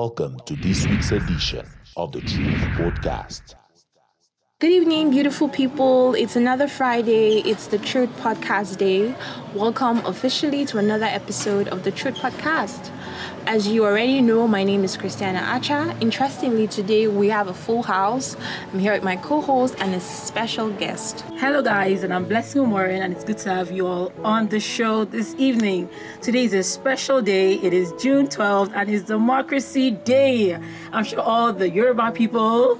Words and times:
Welcome 0.00 0.38
to 0.46 0.54
this 0.54 0.86
week's 0.86 1.10
edition 1.10 1.66
of 1.96 2.12
the 2.12 2.20
Truth 2.20 2.62
Podcast. 2.78 3.56
Good 4.60 4.70
evening, 4.70 5.10
beautiful 5.10 5.48
people. 5.48 6.14
It's 6.14 6.36
another 6.36 6.68
Friday. 6.68 7.40
It's 7.40 7.66
the 7.66 7.78
Truth 7.78 8.10
Podcast 8.20 8.76
Day. 8.78 9.12
Welcome 9.54 9.98
officially 10.06 10.64
to 10.66 10.78
another 10.78 11.06
episode 11.06 11.66
of 11.66 11.82
the 11.82 11.90
Truth 11.90 12.14
Podcast. 12.14 12.92
As 13.48 13.66
you 13.66 13.86
already 13.86 14.20
know, 14.20 14.46
my 14.46 14.62
name 14.62 14.84
is 14.84 14.94
Christiana 14.94 15.38
Acha. 15.38 15.98
Interestingly, 16.02 16.66
today 16.68 17.08
we 17.08 17.30
have 17.30 17.48
a 17.48 17.54
full 17.54 17.82
house. 17.82 18.36
I'm 18.70 18.78
here 18.78 18.92
with 18.92 19.02
my 19.02 19.16
co 19.16 19.40
host 19.40 19.74
and 19.78 19.94
a 19.94 20.00
special 20.00 20.68
guest. 20.68 21.24
Hello, 21.38 21.62
guys, 21.62 22.02
and 22.02 22.12
I'm 22.12 22.26
Blessing 22.26 22.70
Warren, 22.70 23.00
and 23.00 23.10
it's 23.10 23.24
good 23.24 23.38
to 23.38 23.48
have 23.54 23.72
you 23.72 23.86
all 23.86 24.12
on 24.22 24.48
the 24.48 24.60
show 24.60 25.06
this 25.06 25.34
evening. 25.38 25.88
Today 26.20 26.44
is 26.44 26.52
a 26.52 26.62
special 26.62 27.22
day. 27.22 27.54
It 27.54 27.72
is 27.72 27.94
June 27.98 28.26
12th, 28.26 28.72
and 28.74 28.90
it's 28.90 29.04
Democracy 29.06 29.92
Day. 29.92 30.58
I'm 30.92 31.04
sure 31.04 31.20
all 31.20 31.50
the 31.50 31.70
Yoruba 31.70 32.12
people 32.12 32.78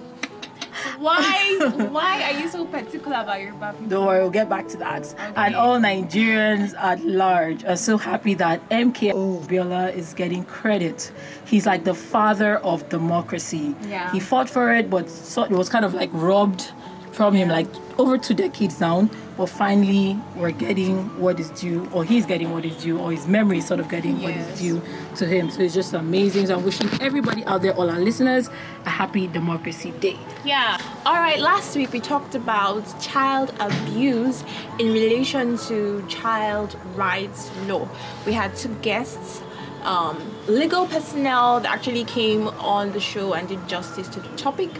why? 0.98 1.58
Why 1.90 2.22
are 2.22 2.40
you 2.40 2.48
so 2.48 2.64
particular 2.64 3.18
about 3.18 3.40
your 3.40 3.52
people? 3.52 3.74
Don't 3.88 4.06
worry, 4.06 4.20
we'll 4.20 4.30
get 4.30 4.48
back 4.48 4.68
to 4.68 4.76
that. 4.78 5.02
Okay. 5.06 5.32
And 5.36 5.54
all 5.54 5.78
Nigerians 5.78 6.74
at 6.78 7.04
large 7.04 7.64
are 7.64 7.76
so 7.76 7.96
happy 7.98 8.34
that 8.34 8.66
MKO 8.70 9.44
Abiola 9.44 9.94
is 9.94 10.14
getting 10.14 10.44
credit. 10.44 11.12
He's 11.46 11.66
like 11.66 11.84
the 11.84 11.94
father 11.94 12.58
of 12.58 12.88
democracy. 12.88 13.74
Yeah. 13.86 14.10
He 14.12 14.20
fought 14.20 14.50
for 14.50 14.74
it, 14.74 14.90
but 14.90 15.06
it 15.06 15.50
was 15.50 15.68
kind 15.68 15.84
of 15.84 15.94
like 15.94 16.10
robbed 16.12 16.72
from 17.12 17.34
him, 17.34 17.48
like 17.48 17.66
over 17.98 18.18
two 18.18 18.34
decades 18.34 18.80
now 18.80 19.08
but 19.38 19.48
finally 19.48 20.18
we're 20.34 20.50
getting 20.50 21.06
what 21.20 21.38
is 21.38 21.50
due, 21.50 21.88
or 21.92 22.04
he's 22.04 22.26
getting 22.26 22.50
what 22.50 22.64
is 22.64 22.76
due, 22.82 22.98
or 22.98 23.12
his 23.12 23.28
memory 23.28 23.58
is 23.58 23.66
sort 23.66 23.78
of 23.78 23.88
getting 23.88 24.18
yes. 24.18 24.22
what 24.22 24.36
is 24.36 24.58
due 24.58 24.82
to 25.14 25.26
him. 25.26 25.48
So 25.48 25.62
it's 25.62 25.74
just 25.74 25.94
amazing. 25.94 26.48
So 26.48 26.56
I'm 26.56 26.64
wishing 26.64 26.90
everybody 27.00 27.44
out 27.44 27.62
there, 27.62 27.72
all 27.74 27.88
our 27.88 28.00
listeners, 28.00 28.50
a 28.84 28.90
happy 28.90 29.28
Democracy 29.28 29.92
Day. 30.00 30.18
Yeah. 30.44 30.80
All 31.06 31.14
right. 31.14 31.38
Last 31.38 31.76
week 31.76 31.92
we 31.92 32.00
talked 32.00 32.34
about 32.34 32.82
child 33.00 33.54
abuse 33.60 34.42
in 34.80 34.92
relation 34.92 35.56
to 35.68 36.04
child 36.08 36.76
rights 36.96 37.48
law. 37.68 37.88
We 38.26 38.32
had 38.32 38.56
two 38.56 38.74
guests. 38.82 39.40
Um, 39.88 40.16
legal 40.46 40.86
personnel 40.86 41.60
that 41.60 41.72
actually 41.72 42.04
came 42.04 42.48
on 42.48 42.92
the 42.92 43.00
show 43.00 43.32
and 43.32 43.48
did 43.48 43.66
justice 43.68 44.06
to 44.08 44.20
the 44.20 44.28
topic. 44.36 44.70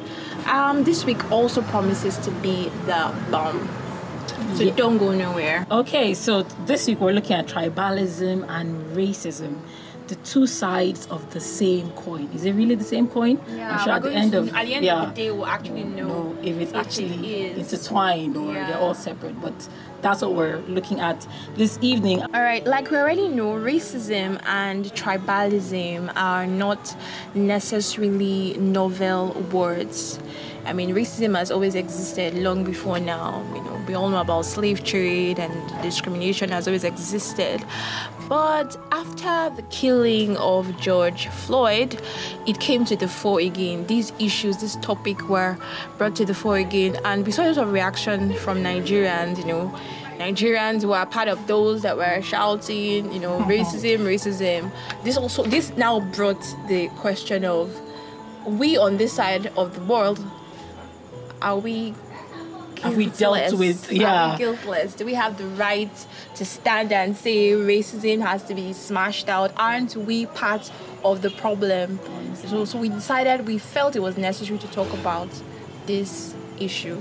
Um, 0.46 0.84
this 0.84 1.04
week 1.04 1.30
also 1.32 1.62
promises 1.62 2.18
to 2.18 2.30
be 2.30 2.68
the 2.84 3.14
bomb 3.30 3.68
so 4.54 4.64
yeah. 4.64 4.74
don't 4.74 4.98
go 4.98 5.12
nowhere. 5.12 5.66
Okay, 5.70 6.14
so 6.14 6.42
this 6.66 6.86
week 6.86 7.00
we're 7.00 7.12
looking 7.12 7.36
at 7.36 7.46
tribalism 7.46 8.46
and 8.48 8.96
racism. 8.96 9.58
The 10.08 10.14
two 10.16 10.46
sides 10.46 11.06
of 11.08 11.30
the 11.34 11.40
same 11.40 11.90
coin. 11.90 12.30
Is 12.34 12.44
it 12.46 12.52
really 12.52 12.74
the 12.74 12.84
same 12.84 13.08
coin? 13.08 13.38
Yeah, 13.48 13.72
I'm 13.72 13.84
sure 13.84 13.92
at 13.92 14.02
the 14.02 14.12
end 14.12 14.32
to, 14.32 14.38
of 14.38 14.54
at 14.54 14.64
the 14.66 14.74
end 14.74 14.84
yeah, 14.84 15.02
of 15.02 15.08
the 15.10 15.14
day 15.14 15.30
we'll 15.30 15.46
actually 15.46 15.84
know, 15.84 16.32
know 16.32 16.38
if 16.42 16.56
it's 16.56 16.70
if 16.70 16.76
actually 16.76 17.42
it 17.42 17.58
intertwined 17.58 18.36
or 18.36 18.54
yeah. 18.54 18.68
they're 18.68 18.78
all 18.78 18.94
separate. 18.94 19.38
But 19.40 19.68
that's 20.00 20.22
what 20.22 20.34
we're 20.34 20.58
looking 20.68 21.00
at 21.00 21.26
this 21.56 21.78
evening. 21.80 22.22
All 22.22 22.42
right, 22.42 22.64
like 22.64 22.90
we 22.90 22.96
already 22.96 23.28
know, 23.28 23.52
racism 23.52 24.40
and 24.46 24.84
tribalism 24.94 26.12
are 26.16 26.46
not 26.46 26.96
necessarily 27.34 28.56
novel 28.58 29.32
words. 29.52 30.18
I 30.64 30.72
mean, 30.74 30.90
racism 30.90 31.36
has 31.36 31.50
always 31.50 31.74
existed 31.74 32.34
long 32.34 32.62
before 32.62 33.00
now. 33.00 33.42
You 33.54 33.62
know, 33.62 33.84
we 33.88 33.94
all 33.94 34.10
know 34.10 34.20
about 34.20 34.44
slave 34.44 34.84
trade 34.84 35.38
and 35.38 35.82
discrimination 35.82 36.50
has 36.50 36.68
always 36.68 36.84
existed. 36.84 37.64
But 38.28 38.76
after 38.92 39.56
the 39.56 39.62
killing 39.70 40.36
of 40.36 40.78
George 40.78 41.28
Floyd, 41.28 41.98
it 42.46 42.60
came 42.60 42.84
to 42.84 42.96
the 42.96 43.08
fore 43.08 43.40
again. 43.40 43.86
These 43.86 44.12
issues, 44.18 44.58
this 44.58 44.76
topic 44.76 45.30
were 45.30 45.56
brought 45.96 46.14
to 46.16 46.26
the 46.26 46.34
fore 46.34 46.58
again, 46.58 46.98
and 47.06 47.24
we 47.24 47.32
saw 47.32 47.44
a 47.44 47.48
lot 47.48 47.56
of 47.56 47.72
reaction 47.72 48.34
from 48.34 48.58
Nigerians. 48.58 49.38
You 49.38 49.46
know, 49.46 49.80
Nigerians 50.18 50.84
were 50.84 51.04
part 51.06 51.28
of 51.28 51.46
those 51.46 51.82
that 51.82 51.96
were 51.96 52.20
shouting, 52.22 53.12
you 53.12 53.20
know, 53.20 53.38
racism, 53.42 54.00
racism. 54.00 54.70
This 55.04 55.16
also, 55.16 55.44
this 55.44 55.70
now 55.76 56.00
brought 56.00 56.42
the 56.68 56.88
question 56.96 57.44
of 57.44 57.74
we 58.44 58.76
on 58.76 58.96
this 58.96 59.12
side 59.12 59.52
of 59.56 59.74
the 59.74 59.80
world 59.82 60.24
are 61.40 61.58
we 61.58 61.94
have 62.82 62.96
we 62.96 63.06
dealt 63.06 63.54
with 63.54 63.90
yeah. 63.90 64.36
guiltless? 64.38 64.94
Do 64.94 65.04
we 65.04 65.14
have 65.14 65.36
the 65.36 65.46
right 65.46 65.90
to 66.36 66.44
stand 66.44 66.92
and 66.92 67.16
say 67.16 67.50
racism 67.50 68.20
has 68.20 68.42
to 68.44 68.54
be 68.54 68.72
smashed 68.72 69.28
out? 69.28 69.52
Aren't 69.56 69.96
we 69.96 70.26
part 70.26 70.70
of 71.04 71.22
the 71.22 71.30
problem? 71.30 71.98
So, 72.34 72.64
so 72.64 72.78
we 72.78 72.88
decided 72.88 73.46
we 73.46 73.58
felt 73.58 73.96
it 73.96 74.00
was 74.00 74.16
necessary 74.16 74.58
to 74.58 74.68
talk 74.68 74.92
about 74.92 75.28
this 75.86 76.34
issue 76.60 77.00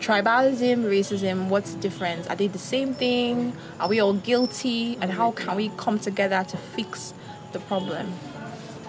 tribalism 0.00 0.84
racism 0.84 1.48
what's 1.48 1.74
the 1.74 1.80
difference 1.80 2.26
are 2.28 2.36
they 2.36 2.46
the 2.46 2.58
same 2.58 2.94
thing 2.94 3.52
are 3.80 3.88
we 3.88 4.00
all 4.00 4.14
guilty 4.14 4.96
and 5.00 5.10
how 5.10 5.30
can 5.32 5.56
we 5.56 5.70
come 5.76 5.98
together 5.98 6.44
to 6.48 6.56
fix 6.56 7.14
the 7.52 7.58
problem 7.60 8.12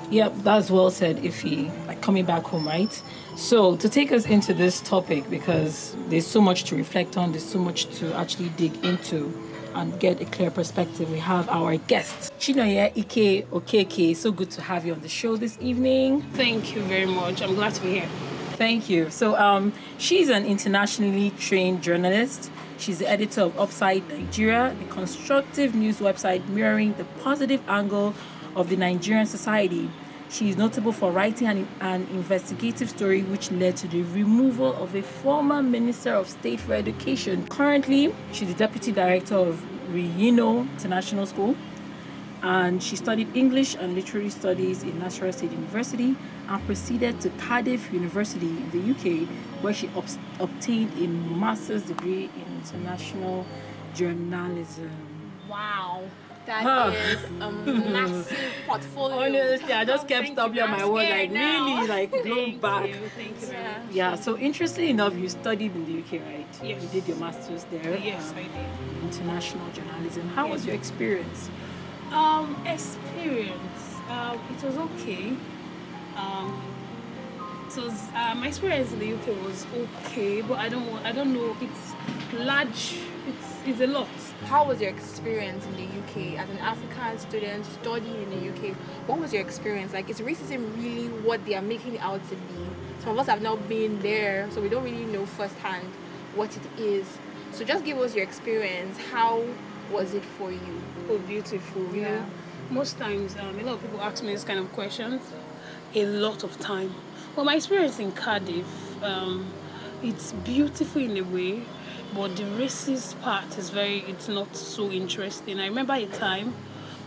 Yep, 0.09 0.35
that's 0.37 0.71
well 0.71 0.89
said, 0.89 1.17
Ify. 1.17 1.69
Like 1.85 2.01
coming 2.01 2.23
back 2.23 2.43
home, 2.43 2.65
right? 2.65 3.01
So 3.35 3.75
to 3.75 3.89
take 3.89 4.11
us 4.11 4.25
into 4.25 4.53
this 4.53 4.79
topic, 4.79 5.29
because 5.29 5.95
there's 6.07 6.25
so 6.25 6.39
much 6.39 6.63
to 6.65 6.75
reflect 6.75 7.17
on, 7.17 7.31
there's 7.31 7.45
so 7.45 7.59
much 7.59 7.87
to 7.97 8.13
actually 8.15 8.49
dig 8.49 8.73
into 8.85 9.33
and 9.75 9.99
get 9.99 10.21
a 10.21 10.25
clear 10.25 10.49
perspective. 10.49 11.11
We 11.11 11.19
have 11.19 11.49
our 11.49 11.75
guest, 11.77 12.31
Chinoye 12.39 12.85
Ike 12.97 13.49
Okeke. 13.51 14.15
So 14.15 14.31
good 14.31 14.49
to 14.51 14.61
have 14.61 14.85
you 14.85 14.93
on 14.93 15.01
the 15.01 15.09
show 15.09 15.35
this 15.35 15.57
evening. 15.61 16.21
Thank 16.33 16.73
you 16.73 16.81
very 16.83 17.05
much. 17.05 17.41
I'm 17.41 17.55
glad 17.55 17.75
to 17.75 17.81
be 17.81 17.99
here. 17.99 18.09
Thank 18.57 18.89
you. 18.89 19.11
So 19.11 19.35
um, 19.35 19.71
she's 19.99 20.29
an 20.29 20.43
internationally 20.43 21.29
trained 21.37 21.83
journalist. 21.83 22.49
She's 22.79 22.97
the 22.97 23.07
editor 23.07 23.41
of 23.41 23.59
Upside 23.59 24.09
Nigeria, 24.09 24.75
the 24.79 24.85
constructive 24.85 25.75
news 25.75 25.99
website 25.99 26.47
mirroring 26.49 26.95
the 26.95 27.03
positive 27.21 27.61
angle 27.69 28.15
of 28.55 28.69
the 28.69 28.75
Nigerian 28.75 29.27
society. 29.27 29.91
She 30.31 30.49
is 30.49 30.57
notable 30.57 30.91
for 30.91 31.11
writing 31.11 31.47
an, 31.47 31.67
an 31.81 32.07
investigative 32.11 32.89
story 32.89 33.21
which 33.21 33.51
led 33.51 33.77
to 33.77 33.87
the 33.87 34.01
removal 34.01 34.73
of 34.81 34.95
a 34.95 35.03
former 35.03 35.61
Minister 35.61 36.15
of 36.15 36.27
State 36.27 36.59
for 36.59 36.73
Education. 36.73 37.45
Currently, 37.49 38.11
she's 38.31 38.47
the 38.47 38.55
Deputy 38.55 38.91
Director 38.91 39.35
of 39.35 39.63
Riyino 39.91 40.61
International 40.73 41.27
School 41.27 41.55
and 42.41 42.81
she 42.81 42.95
studied 42.95 43.35
English 43.35 43.75
and 43.75 43.93
Literary 43.93 44.29
Studies 44.31 44.81
in 44.81 44.93
Nasarawa 44.93 45.33
State 45.33 45.51
University 45.51 46.15
and 46.49 46.65
proceeded 46.65 47.19
to 47.21 47.29
Cardiff 47.31 47.91
University 47.91 48.47
in 48.47 48.69
the 48.71 48.91
UK, 48.91 49.27
where 49.61 49.73
she 49.73 49.89
ob- 49.95 50.05
obtained 50.39 50.91
a 51.01 51.07
master's 51.07 51.83
degree 51.83 52.29
in 52.35 52.61
international 52.61 53.45
journalism. 53.93 54.91
Wow. 55.49 56.03
That 56.45 56.63
huh. 56.63 56.91
is 56.95 57.23
a 57.41 57.51
massive 57.51 58.37
portfolio. 58.67 59.17
Honestly, 59.17 59.73
I 59.73 59.83
just 59.83 60.07
kept 60.07 60.29
stopping 60.29 60.61
on 60.61 60.71
my 60.71 60.85
word, 60.85 61.09
like 61.09 61.29
now. 61.29 61.65
really, 61.65 61.87
like 61.87 62.11
blown 62.23 62.57
back. 62.59 62.87
You. 62.87 62.95
Thank 63.17 63.41
you 63.41 63.47
yeah. 63.51 63.81
yeah. 63.91 64.15
So 64.15 64.37
interestingly 64.37 64.91
enough, 64.91 65.13
you 65.17 65.27
studied 65.27 65.75
in 65.75 65.83
the 65.83 65.99
UK, 65.99 66.25
right? 66.25 66.47
Yes. 66.63 66.81
You 66.81 66.87
did 66.87 67.05
your 67.05 67.17
masters 67.17 67.65
there. 67.65 67.97
Yes, 67.97 68.31
um, 68.31 68.37
I 68.37 68.43
did. 68.43 69.03
International 69.03 69.69
journalism. 69.71 70.29
How 70.29 70.45
yes. 70.45 70.53
was 70.53 70.65
your 70.65 70.75
experience? 70.75 71.49
Um, 72.13 72.55
experience. 72.65 73.95
Uh, 74.07 74.37
it 74.49 74.63
was 74.63 74.77
okay. 74.77 75.35
Um, 76.17 76.61
so 77.69 77.89
uh, 78.15 78.33
my 78.35 78.47
experience 78.47 78.91
in 78.91 78.99
the 78.99 79.13
UK 79.13 79.43
was 79.45 79.65
okay, 79.73 80.41
but 80.41 80.57
I 80.57 80.69
don't. 80.69 80.87
I 81.05 81.11
don't 81.11 81.33
know. 81.33 81.55
It's 81.61 81.93
large. 82.33 82.97
It's 83.27 83.47
it's 83.65 83.81
a 83.81 83.87
lot. 83.87 84.07
How 84.45 84.65
was 84.65 84.79
your 84.79 84.89
experience 84.89 85.65
in 85.65 85.75
the 85.75 85.83
UK 85.83 86.39
as 86.39 86.49
an 86.49 86.57
African 86.59 87.19
student 87.19 87.65
studying 87.65 88.23
in 88.23 88.29
the 88.29 88.49
UK? 88.49 88.75
What 89.07 89.19
was 89.19 89.33
your 89.33 89.41
experience 89.41 89.93
like? 89.93 90.09
Is 90.09 90.21
racism 90.21 90.75
really 90.77 91.09
what 91.21 91.45
they 91.45 91.55
are 91.55 91.61
making 91.61 91.95
it 91.95 92.01
out 92.01 92.23
to 92.29 92.35
be? 92.35 92.65
Some 92.99 93.11
of 93.11 93.19
us 93.19 93.27
have 93.27 93.41
not 93.41 93.67
been 93.67 93.99
there, 93.99 94.49
so 94.51 94.61
we 94.61 94.69
don't 94.69 94.83
really 94.83 95.05
know 95.05 95.25
firsthand 95.25 95.87
what 96.35 96.55
it 96.55 96.79
is. 96.79 97.17
So 97.51 97.65
just 97.65 97.83
give 97.83 97.97
us 97.97 98.15
your 98.15 98.23
experience. 98.23 98.97
How 99.11 99.43
was 99.91 100.13
it 100.13 100.23
for 100.23 100.51
you? 100.51 100.81
Oh, 101.09 101.17
beautiful. 101.19 101.83
You 101.93 102.01
yeah. 102.01 102.15
know, 102.15 102.25
most 102.69 102.97
times 102.97 103.35
um, 103.39 103.59
a 103.59 103.63
lot 103.63 103.75
of 103.75 103.81
people 103.81 104.01
ask 104.01 104.23
me 104.23 104.33
this 104.33 104.43
kind 104.43 104.59
of 104.59 104.71
questions. 104.73 105.21
A 105.95 106.05
lot 106.05 106.43
of 106.43 106.59
time. 106.59 106.93
Well, 107.35 107.45
my 107.45 107.55
experience 107.55 107.99
in 107.99 108.11
Cardiff, 108.11 109.03
um, 109.03 109.51
it's 110.03 110.31
beautiful 110.31 111.01
in 111.01 111.17
a 111.17 111.21
way 111.21 111.63
but 112.13 112.35
the 112.35 112.43
racist 112.43 113.19
part 113.21 113.57
is 113.57 113.69
very 113.69 113.99
it's 114.07 114.27
not 114.27 114.55
so 114.55 114.89
interesting 114.89 115.59
i 115.59 115.65
remember 115.65 115.93
a 115.93 116.05
time 116.05 116.53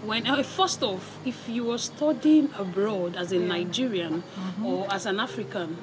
when 0.05 0.27
uh, 0.27 0.43
first 0.43 0.83
off 0.83 1.19
if 1.25 1.49
you 1.49 1.65
were 1.65 1.79
studying 1.79 2.51
abroad 2.59 3.17
as 3.17 3.33
a 3.33 3.39
nigerian 3.39 4.23
mm-hmm. 4.23 4.67
or 4.67 4.93
as 4.93 5.07
an 5.07 5.21
african 5.21 5.77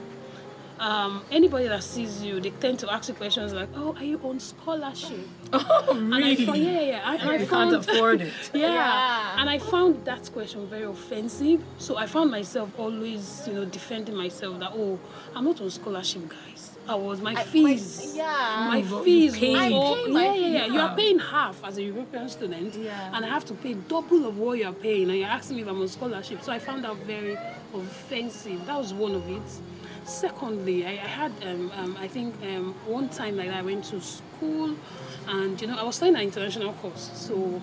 um, 0.80 1.24
anybody 1.32 1.68
that 1.68 1.84
sees 1.84 2.22
you, 2.24 2.40
they 2.40 2.52
tend 2.52 2.80
to 2.80 2.92
ask 2.92 3.10
you 3.10 3.16
questions 3.16 3.54
like, 3.54 3.70
"Oh, 3.76 3.96
are 3.96 4.04
you 4.04 4.20
on 4.24 4.40
scholarship?" 4.40 5.20
Oh, 5.54 5.88
And 5.92 6.14
I 6.14 6.18
really? 6.20 6.46
found, 6.46 6.58
yeah, 6.58 6.72
yeah, 6.72 6.82
yeah. 6.82 7.02
I, 7.06 7.16
and 7.16 7.30
I 7.30 7.36
you 7.38 7.46
found, 7.46 7.72
can't 7.72 7.90
afford 7.90 8.22
it. 8.22 8.34
yeah. 8.54 8.74
Yeah. 8.74 9.40
And 9.42 9.50
I 9.50 9.60
found 9.60 10.04
that 10.06 10.30
question 10.34 10.68
very 10.68 10.84
offensive. 10.84 11.64
So 11.80 11.98
I 11.98 12.06
found 12.06 12.32
myself 12.32 12.70
always, 12.78 13.44
you 13.48 13.54
know, 13.54 13.66
defending 13.66 14.16
myself 14.16 14.60
that, 14.60 14.72
oh, 14.76 15.00
I'm 15.34 15.46
not 15.46 15.62
on 15.62 15.70
scholarship, 15.70 16.28
guys. 16.28 16.72
I 16.88 16.96
was, 16.96 17.22
my 17.22 17.32
I- 17.32 17.34
my- 17.36 17.44
fees. 17.44 18.14
yeah. 18.16 18.68
My 18.70 18.82
but 18.90 19.04
fees 19.04 19.38
you 19.42 19.52
was 19.52 19.60
paid. 19.60 19.74
all- 19.74 19.94
I 19.94 20.04
paid 20.04 20.14
my 20.14 20.24
yeah, 20.26 20.34
yeah, 20.36 20.48
yeah. 20.48 20.66
You 20.74 20.80
are 20.80 20.96
paying 20.96 21.20
half 21.20 21.64
as 21.64 21.78
a 21.78 21.84
European 21.84 22.28
student. 22.30 22.76
Yeah. 22.76 23.12
And 23.14 23.26
I 23.26 23.30
have 23.30 23.46
to 23.46 23.54
pay 23.54 23.74
double 23.74 24.26
of 24.26 24.38
what 24.38 24.58
you're 24.58 24.72
paying. 24.74 25.10
And 25.10 25.18
you're 25.20 25.28
asking 25.30 25.56
me 25.58 25.62
if 25.64 25.68
I'm 25.70 25.82
on 25.82 25.88
scholarship. 25.88 26.44
So 26.44 26.52
I 26.52 26.60
found 26.60 26.84
that 26.84 26.96
very 26.98 27.38
offensive. 27.74 28.66
That 28.66 28.78
was 28.78 28.94
one 28.94 29.16
of 29.16 29.28
it. 29.30 29.42
Secondly, 30.08 30.86
I, 30.86 30.92
I 30.92 31.08
had, 31.20 31.34
um, 31.44 31.70
um, 31.76 31.98
I 32.00 32.08
think, 32.08 32.34
um, 32.44 32.74
one 32.86 33.10
time 33.10 33.36
like 33.36 33.50
I 33.50 33.62
went 33.62 33.84
to 33.86 34.00
school 34.00 34.74
and, 35.28 35.60
you 35.60 35.68
know, 35.68 35.78
I 35.78 35.84
was 35.84 35.98
studying 35.98 36.16
an 36.16 36.22
international 36.22 36.72
course. 36.74 37.12
So 37.14 37.62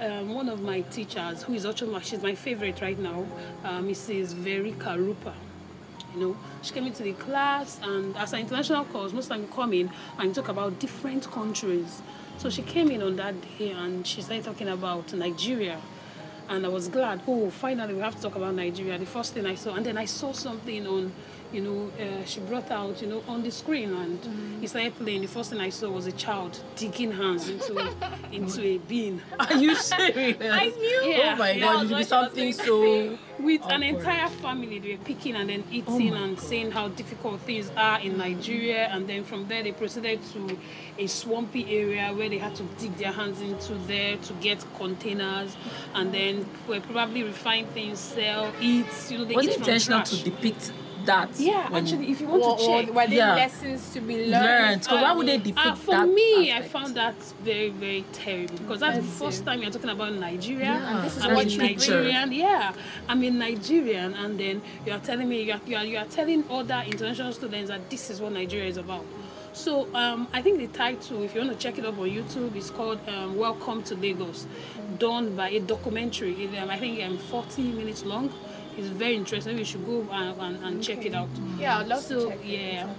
um, 0.00 0.32
one 0.32 0.48
of 0.48 0.62
my 0.62 0.82
teachers, 0.82 1.42
who 1.42 1.54
is 1.54 1.66
actually 1.66 2.00
she's 2.04 2.22
my 2.22 2.36
favorite 2.36 2.80
right 2.80 2.96
now, 2.98 3.26
uh, 3.64 3.80
Mrs. 3.80 4.32
Verika 4.32 4.96
Rupa. 4.96 5.34
You 6.14 6.20
know, 6.20 6.36
she 6.62 6.72
came 6.72 6.86
into 6.86 7.02
the 7.02 7.14
class, 7.14 7.80
and 7.82 8.16
as 8.16 8.32
an 8.32 8.40
international 8.40 8.84
course, 8.84 9.12
most 9.12 9.28
time 9.28 9.40
you 9.42 9.48
come 9.48 9.72
in 9.72 9.90
and 10.18 10.32
talk 10.32 10.48
about 10.48 10.78
different 10.78 11.28
countries. 11.32 12.00
So 12.38 12.48
she 12.48 12.62
came 12.62 12.90
in 12.92 13.02
on 13.02 13.16
that 13.16 13.34
day 13.58 13.70
and 13.70 14.06
she 14.06 14.22
started 14.22 14.44
talking 14.44 14.68
about 14.68 15.12
Nigeria. 15.14 15.80
And 16.48 16.66
I 16.66 16.68
was 16.68 16.88
glad, 16.88 17.22
oh, 17.26 17.50
finally 17.50 17.94
we 17.94 18.00
have 18.00 18.16
to 18.16 18.22
talk 18.22 18.36
about 18.36 18.54
Nigeria. 18.54 18.98
The 18.98 19.06
first 19.06 19.32
thing 19.34 19.46
I 19.46 19.54
saw, 19.54 19.74
and 19.74 19.86
then 19.86 19.96
I 19.96 20.04
saw 20.04 20.32
something 20.32 20.86
on, 20.86 21.12
you 21.52 21.60
know, 21.62 21.90
uh, 22.02 22.24
she 22.24 22.40
brought 22.40 22.70
out, 22.70 23.00
you 23.00 23.08
know, 23.08 23.22
on 23.28 23.42
the 23.42 23.50
screen 23.50 23.92
and 23.94 24.62
it 24.62 24.68
started 24.68 24.94
playing. 24.96 25.22
The 25.22 25.28
first 25.28 25.50
thing 25.50 25.60
I 25.60 25.70
saw 25.70 25.90
was 25.90 26.06
a 26.06 26.12
child 26.12 26.58
digging 26.76 27.12
hands 27.12 27.48
into 27.48 27.90
into 28.32 28.62
a 28.62 28.78
bin. 28.78 29.22
Are 29.38 29.54
you 29.54 29.74
serious? 29.90 30.36
I 30.42 30.66
knew. 30.66 31.10
Yeah. 31.10 31.32
Oh 31.34 31.38
my 31.38 31.50
Yeah, 31.52 31.60
god, 31.60 31.84
it 31.84 31.88
should 31.88 31.96
be 31.98 32.04
something 32.04 32.52
so. 32.52 33.18
With 33.42 33.62
an 33.66 33.82
entire 33.82 34.28
family 34.28 34.78
they 34.78 34.92
were 34.92 35.04
picking 35.04 35.34
and 35.34 35.48
then 35.48 35.64
Oh 35.68 35.72
eating 35.72 36.14
and 36.14 36.38
saying 36.38 36.70
how 36.70 36.88
difficult 36.88 37.40
things 37.40 37.70
are 37.76 38.00
in 38.00 38.16
Nigeria. 38.18 38.88
And 38.88 39.08
then 39.08 39.24
from 39.24 39.48
there 39.48 39.62
they 39.62 39.72
proceeded 39.72 40.20
to 40.32 40.58
a 40.98 41.06
swampy 41.06 41.64
area 41.78 42.12
where 42.14 42.28
they 42.28 42.38
had 42.38 42.54
to 42.56 42.62
dig 42.78 42.96
their 42.96 43.12
hands 43.12 43.40
into 43.40 43.74
there 43.86 44.16
to 44.16 44.32
get 44.34 44.64
containers. 44.76 45.56
And 45.94 46.12
then 46.12 46.46
probably 46.66 47.22
refine 47.22 47.66
things 47.66 47.98
sell 47.98 48.52
eat 48.60 48.86
you 49.08 49.18
know 49.18 49.24
they 49.24 49.34
Was 49.34 49.46
it 49.46 49.58
intentional 49.58 50.02
to 50.02 50.24
depict 50.24 50.72
that? 51.06 51.28
yeah 51.38 51.68
actually 51.72 52.10
if 52.10 52.20
you 52.20 52.26
want 52.28 52.42
Or, 52.42 52.56
to 52.56 52.62
or 52.64 52.82
check 52.82 52.94
were 52.94 53.06
there 53.06 53.16
Yeah. 53.16 53.34
lessons 53.34 53.90
to 53.94 54.00
be 54.00 54.16
learned? 54.30 54.30
learned? 54.32 54.84
So 54.84 54.94
why 54.96 55.12
would 55.12 55.26
they 55.28 55.36
uh, 55.36 55.38
depict 55.38 55.78
for 55.78 55.92
that? 55.94 56.08
me, 56.08 56.52
I 56.52 56.62
found 56.62 56.94
that 56.96 57.14
very, 57.42 57.70
very 57.70 58.04
terrible 58.12 58.56
because 58.58 58.80
that's 58.80 58.96
the 58.98 59.02
first 59.04 59.44
time 59.44 59.62
you're 59.62 59.70
talking 59.70 59.90
about 59.90 60.12
Nigeria. 60.14 60.64
Yeah, 60.66 60.90
And 60.96 61.04
this 61.04 61.16
is 61.16 61.22
I'm 61.24 61.34
what 61.34 61.46
a 61.46 61.48
you 61.50 61.58
Nigerian. 61.58 62.32
Yeah, 62.32 62.72
I'm 63.08 63.22
a 63.22 63.30
Nigerian, 63.30 64.14
and 64.14 64.38
then 64.38 64.62
you 64.86 64.92
are 64.92 64.98
telling 65.00 65.28
me 65.28 65.42
you 65.42 65.52
are, 65.52 65.60
you 65.66 65.76
are, 65.76 65.84
you 65.84 65.98
are 65.98 66.04
telling 66.06 66.44
other 66.50 66.82
international 66.86 67.32
students 67.32 67.68
that 67.70 67.88
this 67.90 68.10
is 68.10 68.20
what 68.20 68.32
Nigeria 68.32 68.68
is 68.68 68.76
about. 68.76 69.04
So 69.54 69.94
um, 69.94 70.28
I 70.32 70.40
think 70.40 70.58
the 70.58 70.66
title, 70.68 71.22
if 71.22 71.34
you 71.34 71.42
want 71.42 71.52
to 71.52 71.58
check 71.58 71.78
it 71.78 71.84
up 71.84 71.98
on 71.98 72.08
YouTube, 72.08 72.56
is 72.56 72.70
called 72.70 72.98
um, 73.08 73.36
"Welcome 73.36 73.82
to 73.84 73.94
Lagos," 73.94 74.46
done 74.98 75.36
by 75.36 75.50
a 75.50 75.60
documentary. 75.60 76.32
It, 76.44 76.58
um, 76.58 76.70
I 76.70 76.78
think 76.78 77.02
um, 77.04 77.18
40 77.18 77.62
minutes 77.72 78.04
long. 78.04 78.32
It's 78.76 78.88
very 78.88 79.16
interesting. 79.16 79.56
We 79.56 79.64
should 79.64 79.84
go 79.86 80.06
and, 80.10 80.40
and, 80.40 80.64
and 80.64 80.82
check 80.82 81.04
it 81.04 81.14
out. 81.14 81.28
Yeah, 81.58 81.78
I'd 81.78 81.88
love 81.88 82.02
so, 82.02 82.30
to 82.30 82.36
check 82.36 82.44
it 82.44 82.74
yeah. 82.74 82.84
out. 82.84 82.96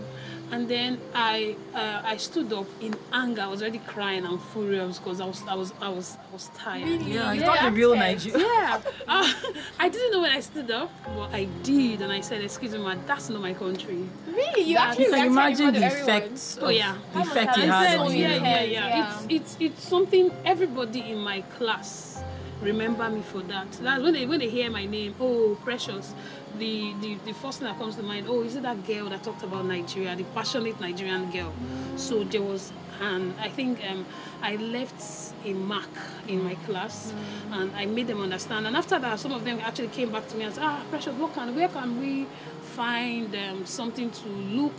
And 0.51 0.67
then 0.67 0.99
I 1.15 1.55
uh, 1.73 2.01
I 2.03 2.17
stood 2.17 2.53
up 2.53 2.67
in 2.79 2.93
anger. 3.11 3.41
I 3.41 3.47
was 3.47 3.61
already 3.63 3.79
crying 3.87 4.23
and 4.23 4.39
furious 4.51 4.99
because 4.99 5.19
I 5.19 5.25
was 5.25 5.41
I 5.47 5.55
was 5.55 5.73
I 5.81 5.89
was 5.89 6.15
I 6.29 6.33
was 6.33 6.51
tired. 6.55 6.83
Really? 6.87 7.13
Yeah, 7.13 7.31
it's 7.33 7.41
Yeah, 7.41 7.47
not 7.47 7.63
the 7.63 7.71
real 7.71 7.95
accent. 7.95 8.35
Nigeria. 8.35 8.47
Yeah, 8.47 8.81
uh, 9.07 9.33
I 9.79 9.89
didn't 9.89 10.11
know 10.11 10.21
when 10.21 10.31
I 10.31 10.41
stood 10.41 10.69
up, 10.69 10.91
but 11.05 11.33
I 11.33 11.45
did, 11.63 12.01
and 12.01 12.11
I 12.11 12.21
said, 12.21 12.43
"Excuse 12.43 12.73
me, 12.73 12.79
ma, 12.79 12.93
that's 13.07 13.29
not 13.29 13.41
my 13.41 13.55
country." 13.55 14.07
Really? 14.27 14.61
You 14.61 14.73
Yeah, 14.75 14.83
actually 14.83 15.05
can 15.05 15.31
reacted 15.31 15.31
imagine 15.31 15.73
the 15.73 15.89
front 15.89 16.01
effects. 16.01 16.59
Oh 16.61 16.69
yeah, 16.69 16.97
the 17.13 17.21
effect 17.21 17.57
it 17.57 17.69
has 17.69 17.87
said, 17.87 17.99
on 17.99 18.07
oh, 18.07 18.11
you. 18.11 18.27
yeah, 18.27 18.35
yeah, 18.35 18.61
yeah. 18.61 18.87
yeah. 18.87 19.19
It's 19.19 19.25
it's 19.29 19.57
it's 19.59 19.83
something 19.87 20.29
everybody 20.45 20.99
in 21.13 21.17
my 21.17 21.41
class 21.57 22.21
remember 22.63 23.09
me 23.09 23.21
for 23.21 23.41
that. 23.41 23.71
That's 23.73 24.01
when 24.03 24.13
they 24.13 24.25
when 24.25 24.39
they 24.39 24.49
hear 24.49 24.69
my 24.71 24.85
name, 24.85 25.15
oh 25.19 25.57
precious. 25.63 26.13
The, 26.59 26.93
the 27.01 27.15
the 27.25 27.33
first 27.33 27.59
thing 27.59 27.67
that 27.67 27.77
comes 27.79 27.95
to 27.95 28.03
mind, 28.03 28.27
oh, 28.29 28.43
is 28.43 28.55
it 28.55 28.63
that 28.63 28.85
girl 28.85 29.09
that 29.09 29.23
talked 29.23 29.43
about 29.43 29.65
Nigeria, 29.65 30.15
the 30.15 30.23
passionate 30.35 30.79
Nigerian 30.79 31.31
girl? 31.31 31.51
So 31.95 32.23
there 32.23 32.41
was, 32.43 32.71
and 33.01 33.33
I 33.39 33.49
think 33.49 33.79
um, 33.89 34.05
I 34.41 34.55
left 34.57 35.33
a 35.45 35.53
mark 35.53 35.89
in 36.27 36.43
my 36.43 36.53
class, 36.67 37.11
and 37.51 37.71
I 37.75 37.85
made 37.87 38.05
them 38.07 38.21
understand. 38.21 38.67
And 38.67 38.75
after 38.77 38.99
that, 38.99 39.19
some 39.19 39.31
of 39.31 39.43
them 39.45 39.59
actually 39.61 39.87
came 39.89 40.11
back 40.11 40.27
to 40.29 40.37
me 40.37 40.43
and 40.43 40.53
said, 40.53 40.63
ah, 40.63 40.83
precious, 40.91 41.13
what 41.15 41.33
can 41.33 41.55
where 41.55 41.69
can 41.69 41.99
we 41.99 42.27
find 42.75 43.33
um, 43.35 43.65
something 43.65 44.11
to 44.11 44.27
look 44.29 44.73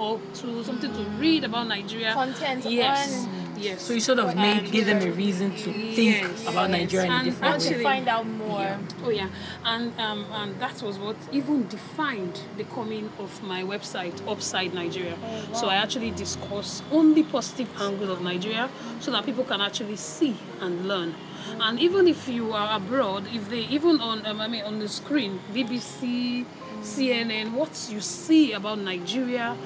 up 0.00 0.20
to, 0.34 0.64
something 0.64 0.92
to 0.92 1.02
read 1.20 1.44
about 1.44 1.68
Nigeria? 1.68 2.14
Content 2.14 2.64
Yes, 2.64 3.26
on- 3.26 3.41
yes. 3.62 3.82
So 3.82 3.92
you 3.94 4.00
sort 4.00 4.18
of 4.18 4.34
made 4.36 4.70
give 4.70 4.86
them 4.86 5.00
a 5.02 5.10
reason 5.12 5.50
to 5.62 5.72
think 5.96 6.22
Yes, 6.22 6.42
about 6.48 6.68
yes. 6.70 6.78
Nigeria 6.80 7.06
in 7.06 7.12
a 7.12 7.14
And 7.16 7.24
different 7.24 7.44
I 7.44 7.50
want 7.50 7.62
way. 7.64 7.72
to 7.78 7.82
find 7.82 8.08
out 8.08 8.26
more. 8.26 8.60
Yeah. 8.60 8.78
Oh 9.04 9.10
yeah, 9.10 9.28
and 9.64 9.84
um, 10.00 10.26
and 10.32 10.60
that 10.60 10.82
was 10.82 10.98
what 10.98 11.16
even 11.32 11.66
defined 11.68 12.40
the 12.56 12.64
coming 12.64 13.10
of 13.18 13.30
my 13.42 13.62
website, 13.62 14.16
Upside 14.28 14.74
Nigeria. 14.74 15.16
So 15.54 15.68
I 15.68 15.76
actually 15.76 16.10
discuss 16.10 16.82
only 16.90 17.22
positive 17.22 17.68
angles 17.80 18.10
of 18.10 18.20
Nigeria, 18.22 18.68
so 19.00 19.10
that 19.12 19.24
people 19.24 19.44
can 19.44 19.60
actually 19.60 19.96
see 19.96 20.36
and 20.60 20.86
learn. 20.86 21.14
And 21.60 21.78
even 21.80 22.06
if 22.08 22.28
you 22.28 22.52
are 22.52 22.76
abroad, 22.76 23.24
if 23.32 23.48
they 23.50 23.62
even 23.76 24.00
on 24.00 24.24
um, 24.26 24.40
I 24.40 24.48
mean 24.48 24.64
on 24.64 24.78
the 24.78 24.88
screen, 24.88 25.40
BBC, 25.52 26.44
CNN, 26.82 27.52
what 27.52 27.70
you 27.90 28.00
see 28.00 28.52
about 28.52 28.78
Nigeria, 28.78 29.56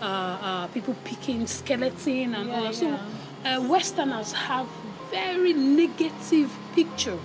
uh, 0.00 0.04
uh, 0.04 0.66
people 0.68 0.94
picking 1.04 1.46
skeleton 1.46 2.34
and 2.34 2.50
all 2.50 2.62
that. 2.64 2.74
So 2.74 2.98
uh, 3.46 3.60
Westerners 3.68 4.32
have 4.32 4.66
very 5.10 5.52
negative 5.52 6.50
picture 6.74 7.18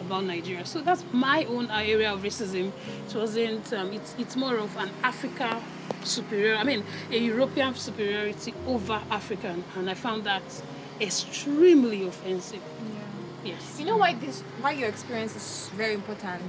about 0.00 0.24
Nigeria. 0.24 0.66
So 0.66 0.80
that's 0.82 1.04
my 1.12 1.44
own 1.44 1.70
area 1.70 2.12
of 2.12 2.22
racism. 2.22 2.72
It 3.08 3.14
wasn't. 3.14 3.72
Um, 3.72 3.92
it's 3.92 4.14
it's 4.18 4.36
more 4.36 4.56
of 4.58 4.76
an 4.76 4.90
Africa 5.02 5.62
superior. 6.04 6.56
I 6.56 6.64
mean, 6.64 6.84
a 7.10 7.18
European 7.18 7.74
superiority 7.74 8.52
over 8.66 9.00
African, 9.10 9.64
and 9.76 9.88
I 9.88 9.94
found 9.94 10.24
that 10.24 10.42
extremely 11.00 12.06
offensive. 12.06 12.62
Yes. 13.44 13.76
You 13.80 13.86
know 13.86 13.96
why 13.96 14.14
this 14.14 14.40
why 14.60 14.72
your 14.72 14.88
experience 14.88 15.34
is 15.34 15.68
very 15.74 15.94
important 15.94 16.42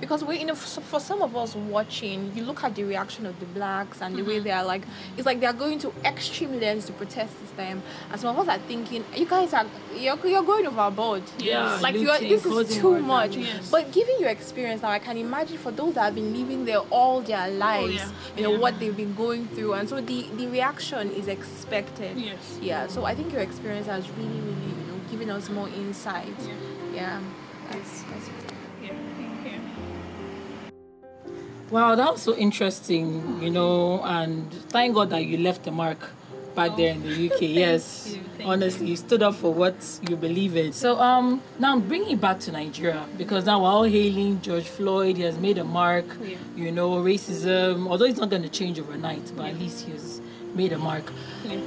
because 0.00 0.22
we 0.22 0.38
you 0.40 0.46
know 0.46 0.54
for, 0.54 0.80
for 0.82 1.00
some 1.00 1.22
of 1.22 1.34
us 1.36 1.54
watching 1.56 2.30
you 2.36 2.44
look 2.44 2.62
at 2.62 2.74
the 2.74 2.84
reaction 2.84 3.24
of 3.24 3.38
the 3.40 3.46
blacks 3.46 4.02
and 4.02 4.14
the 4.16 4.22
way 4.22 4.34
Mm-hmm. 4.34 4.44
they 4.44 4.50
are 4.50 4.64
like 4.64 4.82
it's 5.16 5.24
like 5.26 5.40
they 5.40 5.46
are 5.46 5.52
going 5.54 5.78
to 5.78 5.92
extreme 6.04 6.60
lengths 6.60 6.86
to 6.86 6.92
protest 6.92 7.32
this 7.40 7.50
time 7.52 7.82
and 8.10 8.20
some 8.20 8.36
of 8.36 8.46
us 8.48 8.56
are 8.58 8.60
thinking 8.66 9.04
you 9.16 9.24
guys 9.26 9.54
are 9.54 9.64
you're, 9.96 10.18
you're 10.26 10.42
going 10.42 10.66
overboard 10.66 11.22
Yeah, 11.38 11.78
like 11.80 11.94
you 11.94 12.10
are, 12.10 12.18
this 12.18 12.44
is 12.44 12.76
too 12.76 12.98
much. 12.98 13.36
Yes. 13.36 13.70
but 13.70 13.90
given 13.92 14.16
your 14.20 14.28
experience 14.28 14.82
now 14.82 14.90
I 14.90 14.98
can 14.98 15.16
imagine 15.16 15.56
for 15.58 15.70
those 15.70 15.94
that 15.94 16.02
have 16.02 16.14
been 16.14 16.34
living 16.36 16.64
there 16.66 16.80
all 16.90 17.20
their 17.22 17.48
lives 17.48 17.94
yeah. 17.94 18.10
you 18.36 18.42
know 18.42 18.52
Yeah. 18.52 18.58
what 18.58 18.78
they've 18.80 18.96
been 18.96 19.14
going 19.14 19.46
through 19.48 19.74
and 19.74 19.88
so 19.88 20.00
the 20.00 20.26
the 20.36 20.46
reaction 20.48 21.10
is 21.12 21.26
expected 21.28 22.18
Yes. 22.18 22.58
yeah 22.60 22.86
so 22.88 23.04
I 23.04 23.14
think 23.14 23.32
your 23.32 23.42
experience 23.42 23.86
has 23.86 24.10
really 24.10 24.40
really 24.40 24.74
you 25.14 25.26
know 25.26 25.34
given 25.34 25.42
us 25.42 25.50
more 25.50 25.68
insight 25.68 26.26
Yeah. 26.40 26.54
yeah, 26.94 27.20
that's 27.70 28.02
that's 28.02 28.28
Yeah. 28.82 28.92
Yeah. 29.44 29.58
Wow, 31.70 31.94
that 31.96 32.12
was 32.12 32.22
so 32.22 32.36
interesting, 32.36 33.42
you 33.42 33.50
know, 33.50 34.02
and 34.04 34.52
thank 34.70 34.94
God 34.94 35.10
that 35.10 35.24
you 35.24 35.38
left 35.38 35.66
a 35.66 35.70
mark 35.70 35.98
back 36.54 36.76
there 36.76 36.92
in 36.92 37.02
the 37.02 37.30
UK. 37.30 37.40
Yes, 37.64 38.14
you, 38.14 38.44
honestly, 38.44 38.86
you 38.86 38.96
stood 38.96 39.22
up 39.22 39.34
for 39.34 39.52
what 39.52 39.74
you 40.08 40.16
believe 40.16 40.56
in. 40.56 40.72
So, 40.72 41.00
um, 41.00 41.40
now 41.58 41.78
bringing 41.78 42.10
it 42.12 42.20
back 42.20 42.38
to 42.40 42.52
Nigeria 42.52 43.04
because 43.16 43.44
now 43.46 43.62
we're 43.62 43.70
all 43.70 43.84
hailing 43.84 44.40
George 44.42 44.68
Floyd. 44.68 45.16
He 45.16 45.22
has 45.24 45.38
made 45.38 45.58
a 45.58 45.64
mark, 45.64 46.04
Yeah. 46.22 46.36
you 46.54 46.70
know, 46.70 46.90
racism. 47.02 47.88
Although 47.88 48.04
it's 48.06 48.20
not 48.20 48.30
going 48.30 48.42
to 48.42 48.48
change 48.60 48.78
overnight, 48.78 49.32
but 49.36 49.46
at 49.46 49.58
least 49.58 49.86
he 49.86 49.92
has 49.92 50.20
made 50.54 50.72
a 50.72 50.78
mark. 50.78 51.10
Yeah. 51.44 51.58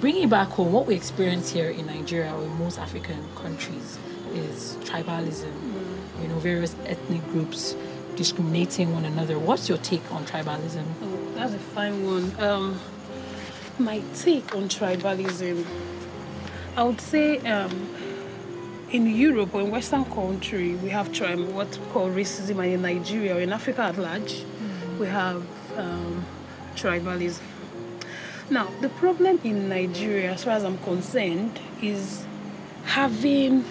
Bringing 0.00 0.28
back 0.28 0.50
home, 0.50 0.72
what 0.72 0.86
we 0.86 0.94
experience 0.94 1.50
here 1.50 1.70
in 1.70 1.86
Nigeria 1.86 2.32
or 2.32 2.44
in 2.44 2.56
most 2.60 2.78
African 2.78 3.18
countries 3.34 3.98
is 4.32 4.76
tribalism. 4.84 5.52
You 6.22 6.28
know, 6.28 6.38
various 6.38 6.76
ethnic 6.86 7.24
groups 7.32 7.74
discriminating 8.14 8.92
one 8.92 9.04
another. 9.04 9.40
What's 9.40 9.68
your 9.68 9.78
take 9.78 10.08
on 10.12 10.24
tribalism? 10.24 10.84
Oh, 11.02 11.32
that's 11.34 11.52
a 11.52 11.58
fine 11.58 12.06
one. 12.06 12.32
Um, 12.38 12.80
my 13.80 14.00
take 14.14 14.54
on 14.54 14.68
tribalism, 14.68 15.66
I 16.76 16.84
would 16.84 17.00
say, 17.00 17.38
um, 17.38 17.92
in 18.92 19.04
Europe 19.08 19.52
or 19.52 19.62
in 19.62 19.70
Western 19.72 20.04
country, 20.04 20.76
we 20.76 20.90
have 20.90 21.12
tri- 21.12 21.34
what 21.34 21.76
we 21.76 21.86
call 21.86 22.08
racism, 22.08 22.62
and 22.62 22.72
in 22.74 22.82
Nigeria 22.82 23.36
or 23.36 23.40
in 23.40 23.52
Africa 23.52 23.82
at 23.82 23.98
large, 23.98 24.44
we 25.00 25.08
have 25.08 25.44
um, 25.76 26.24
tribalism. 26.76 27.40
Now, 28.50 28.68
the 28.80 28.88
problem 28.88 29.38
in 29.44 29.68
Nigeria, 29.68 30.32
as 30.32 30.44
far 30.44 30.54
as 30.54 30.64
I'm 30.64 30.78
concerned, 30.78 31.60
is 31.82 32.24
having 32.84 33.62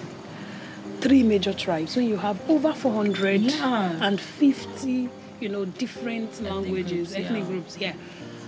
three 1.01 1.23
major 1.23 1.53
tribes. 1.53 1.91
So 1.91 1.99
you 1.99 2.17
have 2.17 2.39
over 2.49 2.73
450, 2.73 5.09
you 5.39 5.49
know, 5.49 5.65
different 5.65 6.41
languages, 6.41 7.13
groups, 7.13 7.25
ethnic 7.25 7.43
yeah. 7.43 7.49
groups, 7.49 7.77
yeah. 7.79 7.93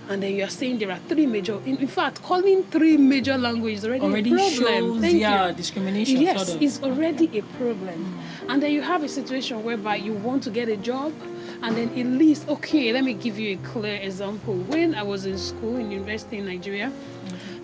And 0.09 0.23
then 0.23 0.33
you 0.33 0.43
are 0.43 0.49
saying 0.49 0.79
there 0.79 0.89
are 0.91 0.97
three 1.07 1.27
major. 1.27 1.59
In, 1.65 1.77
in 1.77 1.87
fact, 1.87 2.23
calling 2.23 2.63
three 2.63 2.97
major 2.97 3.37
languages 3.37 3.85
already, 3.85 4.01
Already 4.03 4.35
shows, 4.49 4.99
Thank 5.01 5.19
yeah, 5.19 5.49
you. 5.49 5.53
discrimination, 5.53 6.21
Yes, 6.21 6.47
sort 6.47 6.55
of. 6.57 6.63
it's 6.63 6.81
already 6.81 7.29
a 7.37 7.43
problem. 7.57 8.17
And 8.47 8.63
then 8.63 8.71
you 8.71 8.81
have 8.81 9.03
a 9.03 9.09
situation 9.09 9.63
whereby 9.63 9.97
you 9.97 10.13
want 10.13 10.41
to 10.43 10.49
get 10.49 10.67
a 10.67 10.77
job, 10.77 11.13
and 11.61 11.75
then 11.75 11.89
at 11.89 12.05
least, 12.05 12.47
okay, 12.47 12.93
let 12.93 13.03
me 13.03 13.13
give 13.13 13.37
you 13.37 13.57
a 13.57 13.67
clear 13.67 13.97
example. 13.97 14.55
When 14.55 14.95
I 14.95 15.03
was 15.03 15.25
in 15.25 15.37
school 15.37 15.75
in 15.77 15.91
university 15.91 16.37
in 16.37 16.45
Nigeria, 16.45 16.91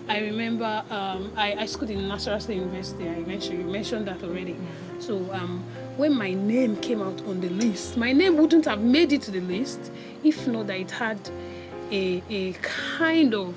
I 0.08 0.20
remember 0.20 0.84
um, 0.90 1.32
I, 1.36 1.54
I 1.54 1.66
schooled 1.66 1.90
in 1.90 2.00
Nasarawa 2.00 2.40
State 2.40 2.56
University. 2.58 3.08
I 3.08 3.20
mentioned 3.20 3.58
you 3.58 3.64
mentioned 3.64 4.06
that 4.06 4.22
already. 4.22 4.56
So 5.00 5.16
um, 5.32 5.64
when 5.96 6.14
my 6.14 6.32
name 6.32 6.76
came 6.76 7.02
out 7.02 7.20
on 7.26 7.40
the 7.40 7.48
list, 7.48 7.96
my 7.96 8.12
name 8.12 8.36
wouldn't 8.36 8.66
have 8.66 8.80
made 8.80 9.12
it 9.12 9.22
to 9.22 9.30
the 9.30 9.40
list 9.40 9.90
if 10.22 10.46
not 10.46 10.68
that 10.68 10.78
it 10.78 10.90
had 10.90 11.18
a, 11.90 12.22
a 12.30 12.52
kind 12.62 13.34
of 13.34 13.54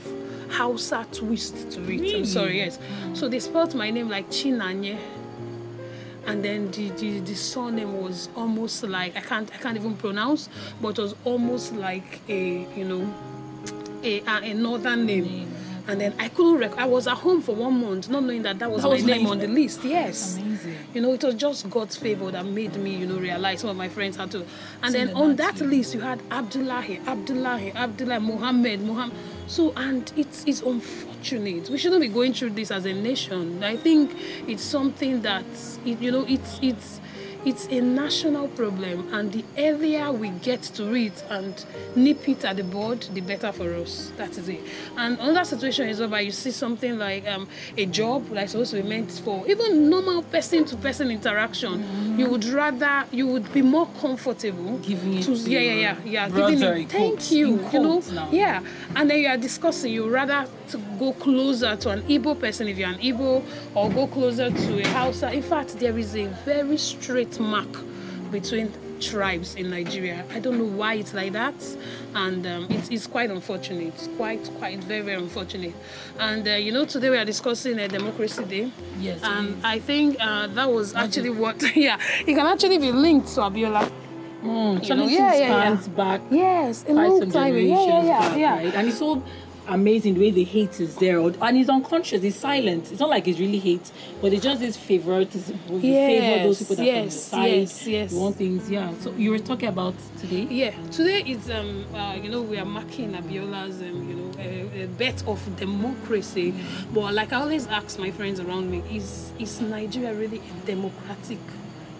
Hausa 0.49 1.05
twist 1.11 1.71
to 1.71 1.83
it. 1.83 1.87
Really? 1.87 2.15
I'm 2.15 2.25
sorry, 2.25 2.57
yes. 2.57 2.79
So 3.13 3.27
they 3.29 3.39
spelled 3.39 3.75
my 3.75 3.91
name 3.91 4.09
like 4.09 4.27
Chinanye. 4.29 4.97
And 6.27 6.43
then 6.43 6.69
the, 6.71 6.89
the, 6.89 7.19
the 7.21 7.35
surname 7.35 8.01
was 8.01 8.29
almost 8.35 8.83
like 8.83 9.15
I 9.17 9.21
can't 9.21 9.51
I 9.53 9.57
can't 9.57 9.77
even 9.77 9.95
pronounce, 9.95 10.49
but 10.81 10.97
it 10.99 11.01
was 11.01 11.15
almost 11.25 11.73
like 11.73 12.21
a 12.29 12.67
you 12.75 12.85
know 12.85 13.13
a, 14.03 14.21
a, 14.21 14.51
a 14.51 14.53
northern 14.53 15.05
name. 15.05 15.47
And 15.87 15.99
then 15.99 16.13
I 16.19 16.29
couldn't 16.29 16.59
rec- 16.59 16.77
I 16.77 16.85
was 16.85 17.07
at 17.07 17.17
home 17.17 17.41
for 17.41 17.55
one 17.55 17.81
month, 17.81 18.09
not 18.09 18.23
knowing 18.23 18.43
that 18.43 18.59
that 18.59 18.69
was 18.69 18.83
That 18.83 18.89
my 18.89 18.93
was 18.95 19.03
name 19.05 19.25
on 19.25 19.39
the 19.39 19.47
list. 19.47 19.83
Yes. 19.83 20.37
Amazing. 20.37 20.75
You 20.93 21.01
know, 21.01 21.13
it 21.13 21.23
was 21.23 21.33
just 21.33 21.67
God's 21.67 21.95
favor 21.95 22.29
that 22.29 22.45
made 22.45 22.75
me, 22.75 22.95
you 22.95 23.07
know, 23.07 23.17
realize 23.17 23.61
some 23.61 23.71
of 23.71 23.75
my 23.75 23.89
friends 23.89 24.15
had 24.15 24.29
to. 24.31 24.45
And 24.83 24.93
then 24.93 25.09
on 25.15 25.35
that 25.37 25.59
list, 25.61 25.95
you 25.95 25.99
had 26.01 26.21
Abdullahi, 26.29 26.99
Abdullahi, 27.07 27.71
Abdullah, 27.71 28.19
Muhammad, 28.19 28.81
Muhammad. 28.81 29.17
So, 29.47 29.73
and 29.77 30.11
it's, 30.15 30.43
it's 30.45 30.61
unfortunate. 31.19 31.69
We 31.69 31.77
shouldn't 31.77 32.01
be 32.01 32.07
going 32.07 32.33
through 32.33 32.51
this 32.51 32.71
as 32.71 32.85
a 32.85 32.93
nation. 32.93 33.63
I 33.63 33.75
think 33.75 34.11
it's 34.47 34.63
something 34.63 35.21
that, 35.21 35.45
it, 35.85 35.99
you 35.99 36.11
know, 36.11 36.25
it's, 36.27 36.59
it's, 36.61 37.01
it's 37.45 37.67
a 37.67 37.79
national 37.81 38.47
problem, 38.49 39.13
and 39.13 39.31
the 39.31 39.43
earlier 39.57 40.11
we 40.11 40.29
get 40.29 40.61
to 40.63 40.93
it 40.93 41.23
and 41.29 41.65
nip 41.95 42.27
it 42.27 42.43
at 42.43 42.57
the 42.57 42.63
bud, 42.63 43.01
the 43.13 43.21
better 43.21 43.51
for 43.51 43.73
us. 43.75 44.11
That 44.17 44.37
is 44.37 44.49
it. 44.49 44.61
And 44.97 45.17
another 45.19 45.45
situation 45.45 45.87
is 45.87 45.99
whereby 45.99 46.21
you 46.21 46.31
see 46.31 46.51
something 46.51 46.97
like 46.97 47.25
um, 47.27 47.47
a 47.77 47.85
job 47.85 48.27
that's 48.29 48.51
supposed 48.51 48.71
to 48.71 48.81
be 48.81 48.87
meant 48.89 49.11
for 49.23 49.47
even 49.47 49.89
normal 49.89 50.23
person-to-person 50.23 51.11
interaction. 51.11 52.17
You 52.19 52.29
would 52.29 52.45
rather, 52.45 53.05
you 53.11 53.27
would 53.27 53.51
be 53.53 53.61
more 53.61 53.87
comfortable 54.01 54.77
Giving 54.79 55.17
it 55.19 55.23
to, 55.23 55.35
to 55.43 55.49
yeah, 55.49 55.59
yeah, 55.59 55.73
yeah, 55.73 55.97
yeah, 56.05 56.29
giving 56.29 56.61
in 56.61 56.77
it. 56.77 56.89
Thank 56.89 57.31
you. 57.31 57.59
You 57.71 57.79
know, 57.79 57.99
now. 58.13 58.29
yeah. 58.31 58.61
And 58.95 59.09
then 59.09 59.19
you 59.19 59.27
are 59.27 59.37
discussing. 59.37 59.93
You 59.93 60.09
rather 60.09 60.45
to 60.69 60.77
go 60.99 61.13
closer 61.13 61.75
to 61.75 61.89
an 61.89 62.01
Igbo 62.03 62.39
person 62.39 62.67
if 62.67 62.77
you're 62.77 62.89
an 62.89 62.99
Igbo, 62.99 63.43
or 63.75 63.89
go 63.89 64.07
closer 64.07 64.49
to 64.49 64.81
a 64.81 64.87
Hausa. 64.89 65.31
In 65.31 65.41
fact, 65.41 65.79
there 65.79 65.97
is 65.97 66.15
a 66.15 66.25
very 66.45 66.77
straight 66.77 67.28
mark 67.37 67.67
between 68.31 68.71
tribes 68.99 69.55
in 69.55 69.69
Nigeria. 69.69 70.25
I 70.31 70.39
don't 70.39 70.57
know 70.57 70.65
why 70.65 70.95
it's 70.95 71.13
like 71.13 71.33
that, 71.33 71.53
and 72.15 72.45
um, 72.45 72.67
it's, 72.69 72.89
it's 72.89 73.07
quite 73.07 73.29
unfortunate. 73.31 73.93
It's 73.95 74.07
quite, 74.17 74.43
quite 74.59 74.83
very, 74.83 75.01
very 75.01 75.17
unfortunate. 75.21 75.73
And 76.19 76.47
uh, 76.47 76.51
you 76.51 76.71
know, 76.71 76.85
today 76.85 77.09
we 77.09 77.17
are 77.17 77.25
discussing 77.25 77.79
a 77.79 77.87
democracy 77.87 78.43
day. 78.43 78.71
Yes, 78.99 79.21
And 79.23 79.57
is. 79.57 79.63
I 79.63 79.79
think 79.79 80.17
uh, 80.19 80.47
that 80.47 80.69
was 80.69 80.93
actually 80.95 81.29
what. 81.29 81.61
Yeah, 81.75 81.97
it 82.27 82.33
can 82.33 82.45
actually 82.45 82.77
be 82.77 82.91
linked 82.91 83.27
to 83.35 83.41
Abiola. 83.41 83.89
Mm, 84.43 84.87
You 84.87 84.95
know, 84.95 85.07
yeah, 85.07 85.33
yeah, 85.35 85.69
yeah. 85.69 85.87
back 85.95 86.21
Yes, 86.31 86.85
a 86.87 86.93
long 86.93 87.29
time. 87.29 87.55
Yeah, 87.57 87.61
yeah, 87.61 88.03
yeah, 88.03 88.19
back, 88.19 88.37
yeah. 88.37 88.55
right? 88.57 88.73
And 88.75 88.87
it's 88.87 88.97
so 88.99 89.21
amazing 89.69 90.15
the 90.15 90.19
way 90.21 90.31
the 90.31 90.43
hate 90.43 90.79
is 90.79 90.95
there, 90.95 91.19
or- 91.19 91.33
and 91.41 91.57
he's 91.57 91.69
unconscious. 91.69 92.21
He's 92.21 92.35
silent. 92.37 92.91
It's 92.91 92.99
not 92.99 93.09
like 93.09 93.27
it's 93.27 93.39
really 93.39 93.59
hate, 93.59 93.91
but 94.21 94.33
it's 94.33 94.43
just 94.43 94.61
his 94.61 94.75
favoritism. 94.75 95.57
You 95.69 95.79
favor 95.79 96.43
those 96.43 96.59
people 96.59 96.75
that 96.77 96.85
Yes, 96.85 97.29
from 97.29 97.43
your 97.43 97.55
yes, 97.55 97.87
yes. 97.87 98.11
Want 98.13 98.35
things, 98.37 98.69
yeah. 98.69 98.91
So 99.01 99.13
you 99.13 99.31
were 99.31 99.39
talking 99.39 99.69
about 99.69 99.95
today. 100.19 100.47
Yeah, 100.49 100.73
today 100.91 101.21
is 101.25 101.49
um 101.49 101.85
uh, 101.95 102.17
you 102.21 102.29
know 102.29 102.41
we 102.41 102.57
are 102.57 102.65
marking 102.65 103.13
Abiola's 103.13 103.79
um 103.81 104.09
you 104.09 104.15
know 104.15 104.31
a, 104.39 104.83
a 104.83 104.87
bet 104.87 105.25
of 105.27 105.39
democracy, 105.57 106.53
but 106.93 107.13
like 107.13 107.31
I 107.33 107.37
always 107.41 107.67
ask 107.67 107.99
my 107.99 108.11
friends 108.11 108.39
around 108.39 108.69
me, 108.71 108.83
is 108.91 109.31
is 109.39 109.61
Nigeria 109.61 110.13
really 110.13 110.39
a 110.39 110.65
democratic 110.65 111.39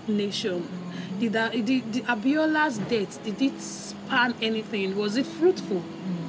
nation? 0.07 0.67
Did, 1.19 1.33
that, 1.33 1.51
did, 1.51 1.65
did 1.91 2.05
Abiola's 2.05 2.77
death 2.77 3.21
did 3.23 3.41
it 3.41 3.59
span 3.59 4.33
anything? 4.41 4.95
Was 4.97 5.17
it 5.17 5.25
fruitful? 5.25 5.83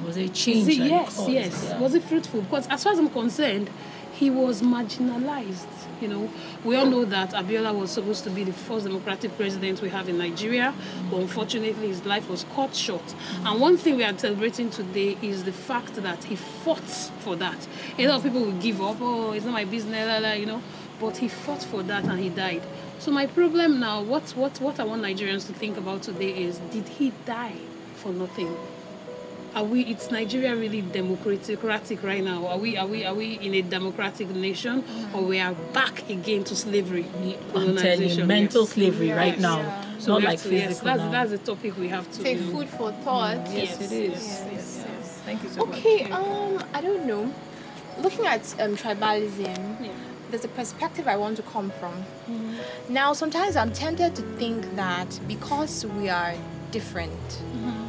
Was 0.05 0.15
change? 0.15 0.67
it, 0.67 0.77
that 0.79 0.85
it 0.85 0.89
yes, 0.89 1.15
caused? 1.17 1.29
yes. 1.31 1.65
Yeah. 1.69 1.79
Was 1.79 1.95
it 1.95 2.03
fruitful? 2.03 2.41
Because 2.41 2.67
as 2.67 2.83
far 2.83 2.93
as 2.93 2.99
I'm 2.99 3.09
concerned, 3.09 3.69
he 4.13 4.29
was 4.29 4.61
marginalized. 4.61 5.67
You 5.99 6.07
know, 6.07 6.29
we 6.63 6.75
all 6.75 6.85
know 6.85 7.05
that 7.05 7.31
Abiola 7.31 7.73
was 7.77 7.89
supposed 7.89 8.23
to 8.25 8.29
be 8.29 8.43
the 8.43 8.53
first 8.53 8.85
democratic 8.85 9.35
president 9.35 9.81
we 9.81 9.89
have 9.89 10.09
in 10.09 10.17
Nigeria, 10.19 10.73
but 11.09 11.17
unfortunately 11.21 11.87
his 11.87 12.05
life 12.05 12.29
was 12.29 12.45
cut 12.55 12.75
short. 12.75 13.01
Mm. 13.05 13.51
And 13.51 13.61
one 13.61 13.77
thing 13.77 13.97
we 13.97 14.03
are 14.03 14.15
celebrating 14.17 14.69
today 14.69 15.17
is 15.23 15.43
the 15.43 15.51
fact 15.51 15.95
that 15.95 16.23
he 16.23 16.35
fought 16.35 16.79
for 17.23 17.35
that. 17.37 17.67
A 17.97 18.07
lot 18.07 18.17
of 18.17 18.23
people 18.23 18.41
will 18.41 18.59
give 18.59 18.79
up, 18.79 18.97
oh, 19.01 19.31
it's 19.31 19.45
not 19.45 19.53
my 19.53 19.65
business, 19.65 20.07
la, 20.07 20.17
la, 20.27 20.33
you 20.33 20.45
know, 20.45 20.61
but 20.99 21.17
he 21.17 21.27
fought 21.27 21.63
for 21.63 21.81
that 21.83 22.03
and 22.03 22.19
he 22.19 22.29
died. 22.29 22.61
So 22.99 23.09
my 23.11 23.25
problem 23.25 23.79
now, 23.79 24.03
what 24.03 24.29
what 24.35 24.61
what 24.61 24.79
I 24.79 24.83
want 24.83 25.01
Nigerians 25.01 25.47
to 25.47 25.53
think 25.53 25.77
about 25.77 26.03
today 26.03 26.43
is, 26.43 26.59
did 26.71 26.87
he 26.87 27.11
die 27.25 27.55
for 27.95 28.11
nothing? 28.13 28.55
Are 29.53 29.63
we 29.65 29.81
it's 29.85 30.09
nigeria 30.11 30.55
really 30.55 30.81
democratic 30.81 32.01
right 32.03 32.23
now 32.23 32.47
are 32.47 32.57
we 32.57 32.77
are 32.77 32.87
we 32.87 33.03
are 33.05 33.13
we 33.13 33.33
in 33.39 33.53
a 33.53 33.61
democratic 33.61 34.29
nation 34.29 34.83
or 35.13 35.21
we 35.23 35.39
are 35.39 35.53
back 35.73 36.09
again 36.09 36.43
to 36.43 36.55
slavery 36.55 37.05
I'm 37.55 37.75
telling 37.75 38.09
you, 38.09 38.25
mental 38.25 38.61
Yes. 38.63 38.71
slavery 38.73 39.11
right 39.11 39.39
now. 39.39 39.59
Yeah. 39.59 39.85
So 39.99 40.13
Not 40.13 40.23
like 40.23 40.39
to- 40.41 40.49
physical 40.49 40.69
yes, 40.69 40.79
that's 40.79 40.99
now. 41.01 41.11
that's 41.11 41.31
the 41.31 41.37
topic 41.37 41.77
we 41.77 41.89
have 41.89 42.09
to 42.13 42.23
Take 42.23 42.37
you 42.39 42.45
know, 42.45 42.51
food 42.59 42.69
for 42.69 42.91
thought. 43.03 43.37
yes, 43.51 43.79
it 43.81 43.91
is. 43.91 44.11
Yes, 44.13 44.45
yes, 44.51 44.85
yes. 44.87 45.21
Thank 45.25 45.43
you 45.43 45.49
so 45.49 45.65
much. 45.65 45.77
Okay, 45.77 46.09
um, 46.11 46.63
I 46.73 46.81
don't 46.81 47.05
know. 47.05 47.31
Looking 47.99 48.25
at 48.25 48.41
um, 48.59 48.75
tribalism, 48.77 49.59
Yeah. 49.79 49.91
there's 50.31 50.43
a 50.45 50.47
perspective 50.47 51.07
I 51.07 51.17
want 51.17 51.35
to 51.37 51.43
come 51.43 51.71
from. 51.79 51.93
Now, 52.89 53.13
sometimes 53.13 53.55
I'm 53.55 53.71
tempted 53.73 54.15
to 54.15 54.23
think 54.39 54.75
that 54.75 55.19
because 55.27 55.85
we 55.85 56.09
are 56.09 56.33
different, 56.71 57.21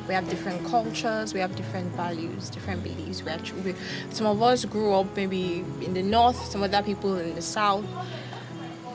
we 0.08 0.14
have 0.14 0.28
different 0.28 0.66
cultures, 0.66 1.34
we 1.34 1.40
have 1.40 1.54
different 1.54 1.92
values, 1.94 2.50
different 2.50 2.82
beliefs. 2.82 3.22
We 3.22 3.32
we, 3.62 3.74
some 4.10 4.26
of 4.26 4.42
us 4.42 4.64
grew 4.64 4.92
up 4.94 5.16
maybe 5.16 5.64
in 5.80 5.94
the 5.94 6.02
north, 6.02 6.44
some 6.46 6.62
other 6.62 6.82
people 6.82 7.16
in 7.18 7.34
the 7.34 7.42
south. 7.42 7.84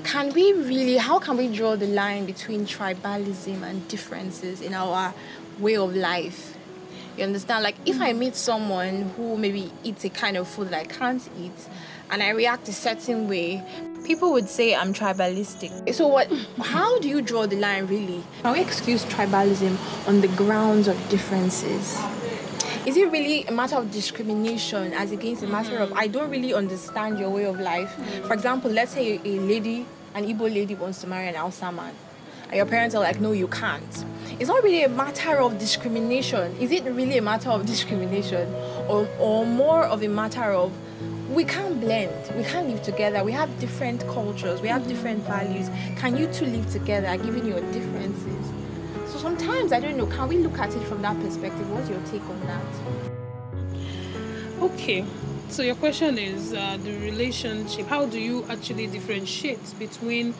Can 0.04 0.32
we 0.34 0.54
really, 0.54 0.98
how 0.98 1.20
can 1.20 1.38
we 1.38 1.54
draw 1.54 1.76
the 1.76 1.88
line 1.88 2.26
between 2.26 2.66
tribalism 2.66 3.62
and 3.62 3.86
differences 3.88 4.62
in 4.62 4.74
our 4.74 5.14
way 5.60 5.76
of 5.76 5.96
life? 5.96 6.56
You 7.18 7.24
understand? 7.24 7.64
Like 7.64 7.76
if 7.86 8.00
I 8.00 8.14
meet 8.14 8.36
someone 8.36 9.10
who 9.18 9.38
maybe 9.38 9.72
eats 9.84 10.06
a 10.06 10.10
kind 10.10 10.38
of 10.38 10.48
food 10.48 10.70
that 10.70 10.80
I 10.80 10.86
can't 10.86 11.28
eat 11.40 11.68
and 12.10 12.24
I 12.24 12.30
react 12.30 12.70
a 12.70 12.74
certain 12.74 13.28
way, 13.28 13.64
people 14.04 14.32
would 14.32 14.50
say 14.50 14.76
I'm 14.76 14.94
tribalistic. 14.94 15.94
So 15.94 16.08
what 16.08 16.32
how 16.60 17.00
do 17.00 17.08
you 17.10 17.22
draw 17.22 17.46
the 17.46 17.58
line 17.58 17.88
really? 17.88 18.24
Can 18.42 18.54
we 18.54 18.62
excuse 18.62 19.04
tribalism 19.06 19.78
on 20.08 20.22
the 20.22 20.28
grounds 20.30 20.88
of 20.88 20.98
differences? 21.10 22.00
Is 22.86 22.96
it 22.96 23.12
really 23.12 23.44
a 23.46 23.52
matter 23.52 23.76
of 23.76 23.92
discrimination 23.92 24.94
as 24.94 25.12
against 25.12 25.44
a 25.44 25.48
matter 25.48 25.78
of 25.78 25.92
I 25.94 26.08
don't 26.08 26.30
really 26.30 26.54
understand 26.54 27.20
your 27.20 27.30
way 27.30 27.46
of 27.46 27.60
life? 27.60 27.94
For 28.26 28.34
example, 28.34 28.72
let's 28.72 28.94
say 28.94 29.20
a 29.24 29.40
lady, 29.40 29.86
an 30.16 30.26
Igbo 30.26 30.54
lady 30.54 30.76
wants 30.76 31.02
to 31.02 31.08
marry 31.08 31.28
an 31.28 31.36
Hausa 31.36 31.72
man 31.72 31.94
and 32.48 32.56
your 32.56 32.66
parents 32.66 32.96
are 32.96 33.04
like, 33.04 33.20
no, 33.20 33.34
you 33.34 33.48
can't. 33.48 34.06
It's 34.40 34.48
not 34.48 34.64
really 34.64 34.84
a 34.84 34.90
matter 34.90 35.42
of 35.42 35.60
discrimination. 35.60 36.56
Is 36.62 36.72
it 36.72 36.86
really 36.86 37.18
a 37.18 37.22
matter 37.22 37.50
of 37.50 37.66
discrimination? 37.66 38.54
Or, 38.88 39.08
or 39.20 39.46
more 39.46 39.84
of 39.84 40.02
a 40.02 40.08
matter 40.08 40.54
of 40.54 40.72
we 41.30 41.44
can't 41.44 41.80
blend, 41.80 42.14
we 42.36 42.44
can't 42.44 42.70
live 42.70 42.82
together, 42.84 43.24
we 43.24 43.32
have 43.32 43.60
different 43.60 44.02
cultures, 44.08 44.62
we 44.62 44.68
have 44.68 44.88
different 44.88 45.24
values. 45.24 45.70
Can 45.98 46.16
you 46.16 46.32
two 46.32 46.46
live 46.46 46.70
together 46.72 47.16
given 47.18 47.46
your 47.46 47.62
differences? 47.72 48.52
So 49.12 49.18
sometimes, 49.20 49.72
I 49.72 49.80
don't 49.80 49.98
know, 49.98 50.08
can 50.08 50.28
we 50.28 50.38
look 50.38 50.58
at 50.60 50.74
it 50.74 50.84
from 50.88 51.02
that 51.02 51.20
perspective? 51.20 51.70
What's 51.72 51.90
your 51.90 52.02
take 52.12 52.24
on 52.30 52.40
that? 52.48 53.18
okay 54.60 55.06
so 55.50 55.62
your 55.62 55.76
question 55.76 56.18
is 56.18 56.52
uh, 56.52 56.78
the 56.84 56.92
relationship 56.98 57.86
how 57.86 58.08
do 58.08 58.20
you 58.20 58.44
actually 58.50 58.88
differentiate 58.88 59.62
between 59.78 60.34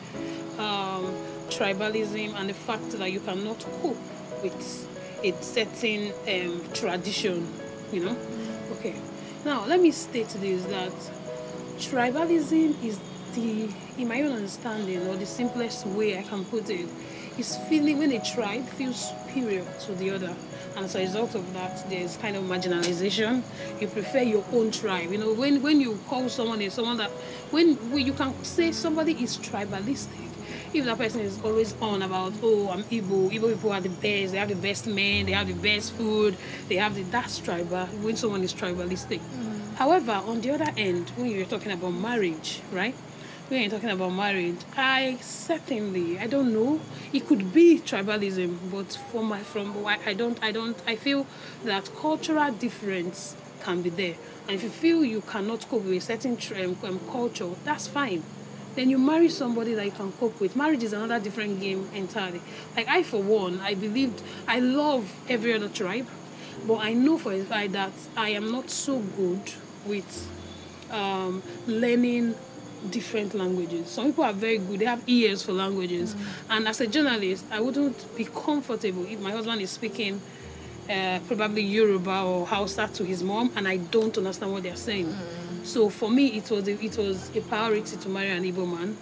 um, 0.58 1.14
tribalism 1.48 2.34
and 2.34 2.50
the 2.50 2.54
fact 2.54 2.90
that 2.90 3.12
you 3.12 3.20
cannot 3.20 3.64
cope 3.80 3.96
with 4.42 4.88
a 5.22 5.32
certain 5.40 6.12
um, 6.28 6.60
tradition 6.74 7.46
you 7.92 8.04
know. 8.04 8.16
Okay. 8.72 8.94
Now 9.44 9.64
let 9.66 9.80
me 9.80 9.90
state 9.90 10.28
this 10.28 10.64
that 10.66 10.92
tribalism 11.78 12.82
is 12.82 12.98
the, 13.34 13.68
in 13.96 14.08
my 14.08 14.22
own 14.22 14.32
understanding, 14.32 15.06
or 15.06 15.16
the 15.16 15.26
simplest 15.26 15.86
way 15.86 16.18
I 16.18 16.22
can 16.22 16.44
put 16.44 16.68
it, 16.70 16.88
is 17.38 17.56
feeling 17.68 17.98
when 17.98 18.10
a 18.12 18.24
tribe 18.24 18.66
feels 18.70 19.10
superior 19.10 19.64
to 19.82 19.94
the 19.94 20.10
other. 20.10 20.34
And 20.76 20.84
as 20.84 20.94
a 20.96 21.00
result 21.00 21.34
of 21.34 21.52
that, 21.54 21.88
there's 21.88 22.16
kind 22.16 22.36
of 22.36 22.44
marginalization. 22.44 23.42
You 23.80 23.86
prefer 23.86 24.22
your 24.22 24.44
own 24.52 24.70
tribe. 24.70 25.12
You 25.12 25.18
know, 25.18 25.32
when, 25.32 25.62
when 25.62 25.80
you 25.80 25.98
call 26.08 26.28
someone 26.28 26.60
is 26.60 26.74
someone 26.74 26.96
that, 26.96 27.10
when, 27.50 27.74
when 27.92 28.04
you 28.04 28.12
can 28.12 28.34
say 28.44 28.72
somebody 28.72 29.12
is 29.12 29.38
tribalistic, 29.38 30.27
if 30.74 30.84
that 30.84 30.98
person 30.98 31.20
is 31.20 31.40
always 31.42 31.74
on 31.80 32.02
about, 32.02 32.32
oh, 32.42 32.70
I'm 32.70 32.84
Igbo, 32.84 33.30
Igbo 33.30 33.52
people 33.54 33.72
are 33.72 33.80
the 33.80 33.88
best, 33.88 34.32
they 34.32 34.38
have 34.38 34.48
the 34.48 34.54
best 34.56 34.86
men, 34.86 35.26
they 35.26 35.32
have 35.32 35.46
the 35.48 35.54
best 35.54 35.92
food, 35.92 36.36
they 36.68 36.76
have 36.76 36.94
the, 36.94 37.02
that's 37.04 37.38
tribal, 37.38 37.86
when 38.02 38.16
someone 38.16 38.42
is 38.42 38.52
tribalistic. 38.52 39.20
Mm. 39.20 39.74
However, 39.76 40.12
on 40.12 40.40
the 40.40 40.50
other 40.50 40.70
end, 40.76 41.10
when 41.16 41.30
you're 41.30 41.46
talking 41.46 41.72
about 41.72 41.90
marriage, 41.90 42.60
right? 42.72 42.94
when 43.48 43.62
you're 43.62 43.70
talking 43.70 43.88
about 43.88 44.10
marriage, 44.10 44.58
I 44.76 45.16
certainly 45.22 46.18
I 46.18 46.26
don't 46.26 46.52
know. 46.52 46.80
It 47.14 47.26
could 47.26 47.52
be 47.52 47.78
tribalism, 47.78 48.58
but 48.70 48.92
for 49.10 49.22
my 49.22 49.40
from 49.40 49.74
I 49.86 50.12
don't 50.12 50.38
I 50.42 50.52
don't 50.52 50.76
I 50.86 50.96
feel 50.96 51.26
that 51.64 51.90
cultural 51.96 52.52
difference 52.52 53.36
can 53.62 53.80
be 53.82 53.90
there. 53.90 54.16
And 54.46 54.54
if 54.56 54.62
you 54.62 54.68
feel 54.68 55.04
you 55.04 55.22
cannot 55.22 55.68
cope 55.68 55.84
with 55.84 55.94
a 55.96 56.00
certain 56.00 56.38
um, 56.62 56.76
um, 56.84 57.00
culture, 57.10 57.50
that's 57.64 57.86
fine. 57.88 58.22
Then 58.78 58.90
you 58.90 58.98
marry 58.98 59.28
somebody 59.28 59.74
that 59.74 59.84
you 59.86 59.90
can 59.90 60.12
cope 60.12 60.38
with. 60.38 60.54
Marriage 60.54 60.84
is 60.84 60.92
another 60.92 61.18
different 61.18 61.58
game 61.60 61.90
entirely. 61.96 62.40
Like 62.76 62.86
I, 62.86 63.02
for 63.02 63.20
one, 63.20 63.58
I 63.60 63.74
believed 63.74 64.22
I 64.46 64.60
love 64.60 65.12
every 65.28 65.52
other 65.52 65.68
tribe, 65.68 66.06
but 66.64 66.76
I 66.76 66.92
know 66.92 67.18
for 67.18 67.32
a 67.32 67.42
fact 67.42 67.72
that 67.72 67.90
I 68.16 68.28
am 68.28 68.52
not 68.52 68.70
so 68.70 69.00
good 69.00 69.42
with 69.84 70.30
um, 70.92 71.42
learning 71.66 72.36
different 72.90 73.34
languages. 73.34 73.88
Some 73.88 74.06
people 74.12 74.22
are 74.22 74.32
very 74.32 74.58
good, 74.58 74.78
they 74.78 74.84
have 74.84 75.02
ears 75.08 75.42
for 75.42 75.50
languages. 75.50 76.14
Mm. 76.14 76.20
And 76.50 76.68
as 76.68 76.80
a 76.80 76.86
journalist, 76.86 77.46
I 77.50 77.58
wouldn't 77.58 78.16
be 78.16 78.26
comfortable 78.26 79.04
if 79.06 79.18
my 79.18 79.32
husband 79.32 79.60
is 79.60 79.72
speaking 79.72 80.20
uh, 80.88 81.18
probably 81.26 81.62
Yoruba 81.62 82.22
or 82.22 82.46
Hausa 82.46 82.88
to 82.94 83.04
his 83.04 83.24
mom 83.24 83.50
and 83.56 83.66
I 83.66 83.78
don't 83.78 84.16
understand 84.16 84.52
what 84.52 84.62
they're 84.62 84.76
saying. 84.76 85.06
Mm. 85.06 85.37
So 85.68 85.90
for 85.90 86.10
me, 86.10 86.28
it 86.28 86.50
was, 86.50 86.66
a, 86.66 86.82
it 86.82 86.96
was 86.96 87.30
a 87.36 87.42
priority 87.42 87.98
to 87.98 88.08
marry 88.08 88.30
an 88.30 88.42
Igbo 88.42 88.66
man 88.66 88.96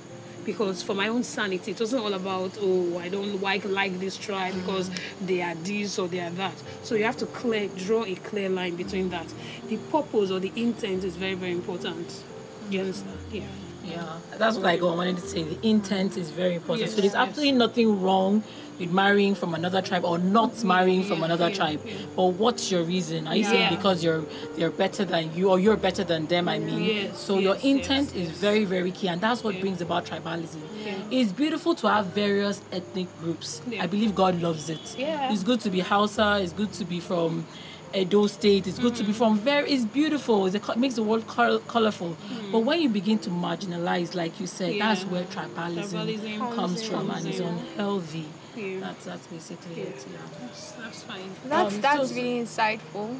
because 0.44 0.82
for 0.82 0.94
my 0.94 1.06
own 1.06 1.22
sanity, 1.22 1.70
it 1.70 1.78
wasn't 1.78 2.02
all 2.02 2.12
about, 2.12 2.58
oh, 2.60 2.98
I 2.98 3.08
don't 3.08 3.40
like, 3.40 3.64
like 3.64 4.00
this 4.00 4.16
tribe 4.16 4.52
mm. 4.52 4.60
because 4.66 4.90
they 5.24 5.42
are 5.42 5.54
this 5.54 5.96
or 5.96 6.08
they 6.08 6.18
are 6.18 6.30
that. 6.30 6.60
So 6.82 6.96
you 6.96 7.04
have 7.04 7.16
to 7.18 7.26
clear, 7.26 7.68
draw 7.68 8.04
a 8.04 8.16
clear 8.16 8.48
line 8.48 8.74
between 8.74 9.10
that. 9.10 9.32
The 9.68 9.76
purpose 9.76 10.32
or 10.32 10.40
the 10.40 10.52
intent 10.56 11.04
is 11.04 11.14
very, 11.14 11.34
very 11.34 11.52
important. 11.52 12.24
You 12.68 12.80
understand? 12.80 13.16
Yeah. 13.30 13.42
Yeah, 13.84 14.18
that's 14.36 14.56
what 14.56 14.66
I 14.66 14.80
wanted 14.82 15.14
to 15.18 15.22
say. 15.22 15.44
The 15.44 15.68
intent 15.68 16.16
is 16.16 16.30
very 16.30 16.56
important. 16.56 16.80
Yes, 16.86 16.96
so 16.96 17.00
there's 17.00 17.12
yes. 17.12 17.28
absolutely 17.28 17.52
nothing 17.52 18.02
wrong 18.02 18.42
with 18.78 18.90
marrying 18.92 19.34
from 19.34 19.54
another 19.54 19.80
tribe 19.82 20.04
or 20.04 20.18
not 20.18 20.62
marrying 20.64 21.02
from 21.04 21.22
another 21.22 21.50
tribe. 21.50 21.80
yeah. 21.84 21.92
But 22.14 22.26
what's 22.42 22.70
your 22.70 22.82
reason? 22.84 23.26
Are 23.26 23.34
you 23.36 23.42
Yeah. 23.42 23.50
saying 23.50 23.74
because 23.76 24.04
you're 24.04 24.24
they're 24.56 24.70
better 24.70 25.04
than 25.04 25.34
you 25.34 25.50
or 25.50 25.58
you're 25.58 25.76
better 25.76 26.04
than 26.04 26.26
them? 26.26 26.48
I 26.48 26.58
mean, 26.58 26.82
Yes, 26.82 27.18
so 27.18 27.38
your 27.38 27.56
intent 27.56 28.08
yes, 28.14 28.22
is 28.22 28.28
yes. 28.30 28.38
very 28.38 28.64
very 28.64 28.90
key, 28.90 29.08
and 29.08 29.20
that's 29.20 29.42
what 29.44 29.58
brings 29.60 29.80
about 29.80 30.04
tribalism. 30.06 30.60
Yeah. 30.84 30.94
It's 31.10 31.32
beautiful 31.32 31.74
to 31.76 31.88
have 31.88 32.06
various 32.06 32.60
ethnic 32.72 33.08
groups. 33.20 33.60
Yeah. 33.68 33.82
I 33.84 33.86
believe 33.86 34.14
God 34.14 34.40
loves 34.42 34.68
it. 34.68 34.94
Yeah. 34.98 35.32
It's 35.32 35.42
good 35.42 35.60
to 35.60 35.70
be 35.70 35.80
Hausa. 35.80 36.38
It's 36.42 36.52
good 36.52 36.72
to 36.74 36.84
be 36.84 37.00
from. 37.00 37.46
Edo 37.94 38.26
State. 38.26 38.66
It's 38.66 38.80
good 38.80 38.94
to 38.96 39.04
be 39.04 39.12
Mm. 39.12 39.20
from 39.20 39.38
very. 39.38 39.70
It's 39.70 39.84
beautiful. 39.86 40.44
It's 40.46 40.56
a, 40.56 40.60
co- 40.60 40.74
makes 40.74 40.96
the 40.96 41.02
world 41.04 41.26
col- 41.28 41.60
colorful. 41.60 42.14
But 42.52 42.58
when 42.58 42.82
you 42.82 42.90
begin 42.90 43.18
to 43.20 43.30
marginalize, 43.30 44.14
like 44.14 44.38
you 44.40 44.46
said, 44.46 44.78
that's 44.80 45.04
Mm. 45.04 45.10
Where 45.12 45.22
tribalism, 45.24 45.92
Tribalism 45.92 46.38
comes 46.38 46.56
comes 46.56 46.82
from, 46.82 47.10
and 47.10 47.24
in. 47.24 47.30
it's 47.32 47.40
unhealthy. 47.40 48.26
Yeah. 48.56 48.80
That's 48.80 49.04
that's 49.04 49.26
basically 49.26 49.82
it. 49.82 50.06
Yeah. 50.10 50.18
That's, 50.40 50.72
that's 50.72 51.02
fine. 51.02 51.30
That's 51.46 51.74
Um, 51.74 51.80
that's 51.80 52.08
so- 52.08 52.14
really 52.14 52.40
insightful. 52.42 53.18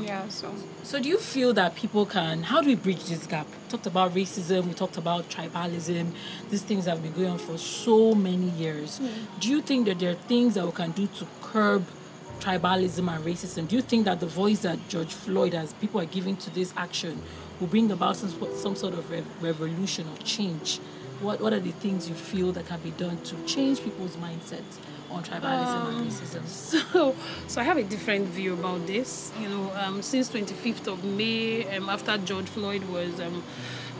Yeah. 0.00 0.28
So 0.28 0.54
So 0.82 1.00
do 1.00 1.08
you 1.08 1.18
feel 1.18 1.52
that 1.54 1.74
people 1.74 2.04
can? 2.06 2.42
How 2.42 2.60
do 2.60 2.68
we 2.68 2.74
bridge 2.74 3.04
this 3.04 3.26
gap? 3.26 3.46
We 3.46 3.68
talked 3.70 3.86
about 3.86 4.14
racism. 4.14 4.66
We 4.66 4.74
talked 4.74 4.98
about 4.98 5.28
tribalism. 5.30 6.12
These 6.50 6.62
things 6.62 6.84
have 6.86 7.02
been 7.02 7.12
going 7.12 7.30
on 7.30 7.38
for 7.38 7.56
so 7.58 8.14
many 8.14 8.50
years. 8.50 9.00
Do 9.40 9.48
you 9.48 9.60
think 9.62 9.86
that 9.86 9.98
there 9.98 10.10
are 10.10 10.20
things 10.28 10.54
that 10.54 10.66
we 10.66 10.72
can 10.72 10.90
do 10.92 11.06
to 11.18 11.26
curb 11.40 11.84
tribalism 12.40 13.08
and 13.14 13.24
racism? 13.24 13.66
Do 13.66 13.76
you 13.76 13.82
think 13.82 14.04
that 14.04 14.20
the 14.20 14.26
voice 14.26 14.60
that 14.60 14.78
George 14.88 15.12
Floyd, 15.14 15.54
as 15.54 15.72
people 15.74 16.00
are 16.00 16.06
giving 16.06 16.36
to 16.36 16.50
this 16.50 16.72
action, 16.76 17.20
will 17.58 17.66
bring 17.68 17.90
about 17.90 18.16
some, 18.16 18.30
some 18.56 18.76
sort 18.76 18.94
of 18.94 19.10
rev- 19.10 19.24
revolution 19.42 20.06
or 20.06 20.16
change? 20.22 20.80
What 21.22 21.40
What 21.40 21.52
are 21.52 21.60
the 21.60 21.70
things 21.70 22.08
you 22.08 22.14
feel 22.14 22.52
that 22.52 22.66
can 22.66 22.80
be 22.80 22.90
done 22.90 23.16
to 23.22 23.36
change 23.46 23.80
people's 23.82 24.16
mindsets 24.16 24.78
on 25.10 25.22
tribalism 25.22 25.88
and 25.88 26.10
racism? 26.10 26.42
So, 26.92 27.14
so 27.46 27.60
I 27.60 27.64
have 27.64 27.76
a 27.76 27.84
different 27.84 28.26
view 28.28 28.54
about 28.54 28.86
this. 28.86 29.30
You 29.40 29.48
know, 29.48 29.72
um, 29.76 30.02
since 30.02 30.28
25th 30.30 30.88
of 30.88 31.04
May, 31.04 31.64
um, 31.76 31.88
after 31.88 32.18
George 32.18 32.46
Floyd 32.46 32.82
was 32.84 33.20
um, 33.20 33.42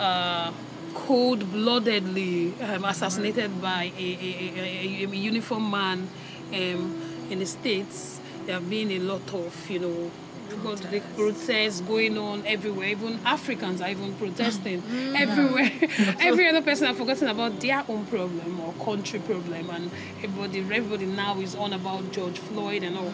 uh, 0.00 0.52
cold-bloodedly 0.94 2.54
um, 2.60 2.84
assassinated 2.84 3.62
by 3.62 3.92
a, 3.96 4.02
a, 4.02 4.30
a, 4.56 5.04
a, 5.04 5.10
a 5.10 5.16
uniform 5.16 5.70
man 5.70 6.08
um, 6.52 7.00
in 7.30 7.38
the 7.38 7.46
states, 7.46 8.20
there 8.46 8.54
have 8.56 8.68
been 8.68 8.90
a 8.90 8.98
lot 8.98 9.32
of, 9.32 9.70
you 9.70 9.78
know, 9.78 10.10
because 10.52 10.80
the 10.80 11.00
protests 11.16 11.80
going 11.82 12.16
on 12.18 12.46
everywhere. 12.46 12.88
Even 12.88 13.18
Africans 13.24 13.80
are 13.80 13.90
even 13.90 14.14
protesting 14.14 14.82
everywhere. 15.16 15.70
Every 16.20 16.48
other 16.48 16.62
person 16.62 16.86
have 16.86 16.96
forgotten 16.96 17.28
about 17.28 17.60
their 17.60 17.84
own 17.88 18.06
problem 18.06 18.60
or 18.60 18.72
country 18.84 19.20
problem, 19.20 19.70
and 19.70 19.90
everybody, 20.22 20.60
everybody 20.60 21.06
now 21.06 21.38
is 21.40 21.54
on 21.54 21.72
about 21.72 22.12
George 22.12 22.38
Floyd 22.38 22.82
and 22.82 22.96
all. 22.96 23.12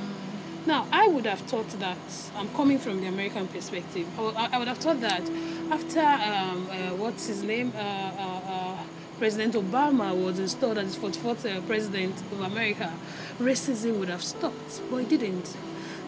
Now, 0.66 0.86
I 0.92 1.08
would 1.08 1.24
have 1.24 1.40
thought 1.40 1.68
that 1.80 1.96
I'm 2.36 2.48
coming 2.50 2.78
from 2.78 3.00
the 3.00 3.06
American 3.06 3.48
perspective. 3.48 4.06
I 4.18 4.22
would, 4.22 4.36
I 4.36 4.58
would 4.58 4.68
have 4.68 4.78
thought 4.78 5.00
that 5.00 5.22
after 5.70 6.00
um, 6.00 6.68
uh, 6.70 6.94
what's 6.96 7.26
his 7.26 7.42
name, 7.42 7.72
uh, 7.74 7.78
uh, 7.78 8.40
uh, 8.46 8.76
President 9.18 9.54
Obama 9.54 10.14
was 10.14 10.38
installed 10.38 10.78
as 10.78 10.94
the 10.94 11.08
44th 11.08 11.56
uh, 11.56 11.60
president 11.62 12.14
of 12.32 12.40
America, 12.40 12.92
racism 13.38 13.98
would 13.98 14.08
have 14.08 14.22
stopped, 14.22 14.80
but 14.90 14.98
it 14.98 15.08
didn't. 15.08 15.56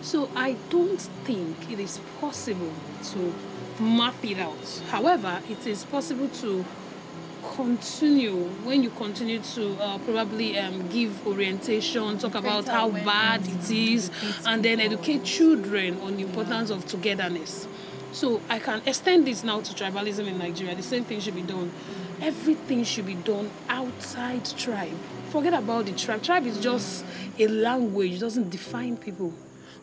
So 0.02 0.30
I 0.34 0.56
don't 0.70 1.00
think 1.24 1.70
it 1.70 1.78
is 1.78 2.00
possible 2.20 2.72
to 3.12 3.34
map 3.82 4.14
it 4.24 4.38
out. 4.38 4.82
However, 4.88 5.40
it 5.48 5.66
is 5.66 5.84
possible 5.84 6.28
to 6.28 6.64
continue 7.54 8.36
when 8.64 8.82
you 8.82 8.90
continue 8.90 9.40
to 9.40 9.74
uh, 9.80 9.98
probably 9.98 10.58
um, 10.58 10.88
give 10.88 11.26
orientation, 11.26 12.18
talk 12.18 12.34
about 12.34 12.66
how 12.66 12.90
bad 12.90 13.46
it 13.46 13.70
is, 13.70 14.10
and 14.46 14.62
then 14.64 14.80
educate 14.80 15.24
children 15.24 16.00
on 16.00 16.16
the 16.16 16.22
importance 16.22 16.70
of 16.70 16.86
togetherness. 16.86 17.66
So 18.12 18.40
I 18.48 18.58
can 18.58 18.82
extend 18.86 19.26
this 19.26 19.44
now 19.44 19.60
to 19.60 19.74
tribalism 19.74 20.26
in 20.26 20.38
Nigeria. 20.38 20.74
The 20.74 20.82
same 20.82 21.04
thing 21.04 21.20
should 21.20 21.34
be 21.34 21.42
done. 21.42 21.70
Everything 22.20 22.84
should 22.84 23.06
be 23.06 23.14
done 23.14 23.50
outside 23.68 24.44
tribe. 24.56 24.96
Forget 25.30 25.54
about 25.54 25.86
the 25.86 25.92
tribe. 25.92 26.22
Tribe 26.22 26.46
is 26.46 26.58
just 26.58 27.04
a 27.38 27.46
language, 27.46 28.14
it 28.14 28.20
doesn't 28.20 28.50
define 28.50 28.96
people. 28.96 29.32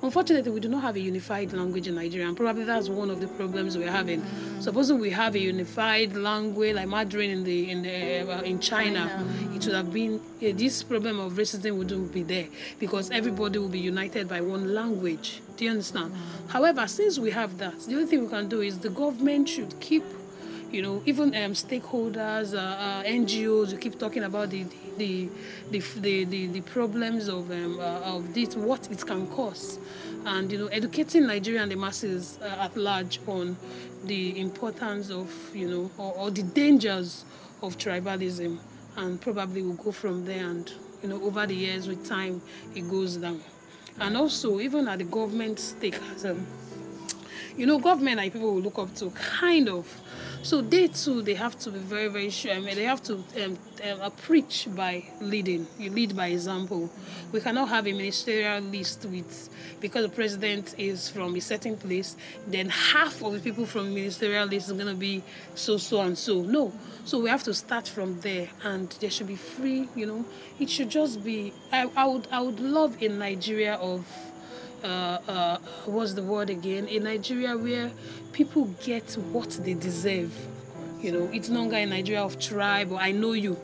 Unfortunately, 0.01 0.51
we 0.51 0.59
do 0.59 0.69
not 0.69 0.81
have 0.83 0.95
a 0.95 0.99
unified 0.99 1.51
language 1.53 1.87
in 1.87 1.95
Nigeria, 1.95 2.27
and 2.27 2.37
probably 2.37 2.63
that's 2.63 2.87
one 2.87 3.09
of 3.09 3.19
the 3.19 3.27
problems 3.27 3.77
we're 3.77 3.91
having. 3.91 4.23
Supposing 4.59 4.99
we 4.99 5.09
have 5.09 5.35
a 5.35 5.39
unified 5.39 6.15
language 6.15 6.75
like 6.75 6.87
Mandarin 6.87 7.31
in 7.31 7.43
the 7.43 7.71
in 7.71 7.81
the 7.81 8.31
uh, 8.31 8.41
in 8.41 8.59
China, 8.59 9.25
it 9.55 9.65
would 9.65 9.73
have 9.73 9.91
been 9.91 10.15
uh, 10.15 10.51
this 10.55 10.83
problem 10.83 11.19
of 11.19 11.33
racism 11.33 11.77
wouldn't 11.77 12.13
be 12.13 12.23
there 12.23 12.47
because 12.79 13.09
everybody 13.11 13.57
will 13.59 13.69
be 13.69 13.79
united 13.79 14.27
by 14.27 14.41
one 14.41 14.73
language. 14.73 15.41
Do 15.55 15.65
you 15.65 15.71
understand? 15.71 16.13
However, 16.47 16.87
since 16.87 17.17
we 17.17 17.31
have 17.31 17.57
that, 17.57 17.79
the 17.81 17.95
only 17.95 18.05
thing 18.05 18.21
we 18.21 18.29
can 18.29 18.47
do 18.47 18.61
is 18.61 18.77
the 18.77 18.89
government 18.91 19.49
should 19.49 19.79
keep 19.79 20.03
you 20.71 20.81
know, 20.81 21.01
even 21.05 21.29
um, 21.35 21.53
stakeholders, 21.53 22.53
uh, 22.53 22.57
uh, 22.57 23.03
NGOs, 23.03 23.71
you 23.71 23.77
keep 23.77 23.97
talking 23.97 24.23
about 24.23 24.49
the 24.49 24.65
the 24.97 25.29
the 25.71 25.79
the, 25.79 26.25
the, 26.25 26.47
the 26.47 26.61
problems 26.61 27.27
of 27.27 27.49
um, 27.51 27.79
uh, 27.79 28.01
of 28.01 28.33
this, 28.33 28.55
what 28.55 28.89
it 28.91 29.05
can 29.05 29.27
cause, 29.27 29.79
and 30.25 30.51
you 30.51 30.57
know, 30.57 30.67
educating 30.67 31.27
Nigeria 31.27 31.61
and 31.61 31.71
the 31.71 31.75
masses 31.75 32.37
uh, 32.41 32.45
at 32.59 32.75
large 32.75 33.19
on 33.27 33.55
the 34.05 34.39
importance 34.39 35.09
of 35.09 35.31
you 35.55 35.69
know 35.69 35.91
or, 35.97 36.13
or 36.15 36.31
the 36.31 36.43
dangers 36.43 37.23
of 37.61 37.77
tribalism, 37.77 38.59
and 38.97 39.21
probably 39.21 39.61
we'll 39.61 39.73
go 39.75 39.91
from 39.91 40.25
there. 40.25 40.45
And 40.49 40.71
you 41.01 41.09
know, 41.09 41.21
over 41.23 41.45
the 41.45 41.55
years, 41.55 41.87
with 41.87 42.05
time, 42.07 42.41
it 42.75 42.89
goes 42.89 43.17
down, 43.17 43.41
and 43.99 44.17
also 44.17 44.59
even 44.59 44.87
at 44.89 44.97
the 44.99 45.05
government 45.05 45.59
stake 45.59 45.99
um, 46.25 46.45
you 47.57 47.65
know, 47.65 47.79
government 47.79 48.17
like 48.17 48.33
people 48.33 48.53
will 48.53 48.61
look 48.61 48.79
up 48.79 48.93
to 48.95 49.09
kind 49.11 49.69
of. 49.69 50.01
So 50.47 50.61
they 50.61 50.87
too, 50.87 51.21
they 51.21 51.33
have 51.33 51.59
to 51.59 51.71
be 51.71 51.79
very, 51.79 52.07
very 52.07 52.29
sure. 52.29 52.53
I 52.53 52.59
mean, 52.59 52.75
they 52.77 52.85
have 52.85 53.03
to 53.03 53.15
um, 53.43 53.57
um, 53.83 54.11
preach 54.11 54.65
by 54.73 55.03
leading. 55.19 55.67
You 55.77 55.91
lead 55.91 56.15
by 56.15 56.27
example. 56.27 56.89
We 57.33 57.41
cannot 57.41 57.67
have 57.67 57.85
a 57.85 57.91
ministerial 57.91 58.61
list 58.61 59.05
with 59.11 59.49
because 59.81 60.05
the 60.05 60.09
president 60.09 60.73
is 60.77 61.09
from 61.09 61.35
a 61.35 61.41
certain 61.41 61.75
place, 61.75 62.15
then 62.47 62.69
half 62.69 63.21
of 63.23 63.33
the 63.33 63.39
people 63.41 63.65
from 63.65 63.93
ministerial 63.93 64.47
list 64.47 64.67
is 64.67 64.71
going 64.71 64.87
to 64.87 64.95
be 64.95 65.21
so, 65.53 65.75
so, 65.75 65.99
and 65.99 66.17
so. 66.17 66.41
No. 66.43 66.71
So 67.03 67.19
we 67.19 67.29
have 67.29 67.43
to 67.43 67.53
start 67.53 67.85
from 67.85 68.21
there, 68.21 68.47
and 68.63 68.89
there 69.01 69.09
should 69.09 69.27
be 69.27 69.35
free. 69.35 69.89
You 69.95 70.05
know, 70.05 70.25
it 70.61 70.69
should 70.69 70.89
just 70.89 71.25
be. 71.25 71.51
I, 71.73 71.89
I 71.93 72.05
would, 72.05 72.25
I 72.31 72.39
would 72.39 72.61
love 72.61 72.95
a 73.03 73.09
Nigeria 73.09 73.73
of 73.73 74.05
uh, 74.83 74.87
uh, 75.27 75.57
what's 75.85 76.13
the 76.13 76.23
word 76.23 76.49
again? 76.49 76.87
In 76.87 77.03
Nigeria 77.03 77.57
where 77.57 77.91
people 78.33 78.65
get 78.83 79.13
what 79.31 79.49
they 79.63 79.73
deserve. 79.73 80.33
You 81.01 81.11
know, 81.11 81.29
it's 81.33 81.49
no 81.49 81.59
longer 81.59 81.75
a 81.77 81.85
Nigeria 81.85 82.23
of 82.23 82.39
tribe 82.39 82.91
or 82.91 82.97
I 82.99 83.11
know 83.11 83.33
you. 83.33 83.57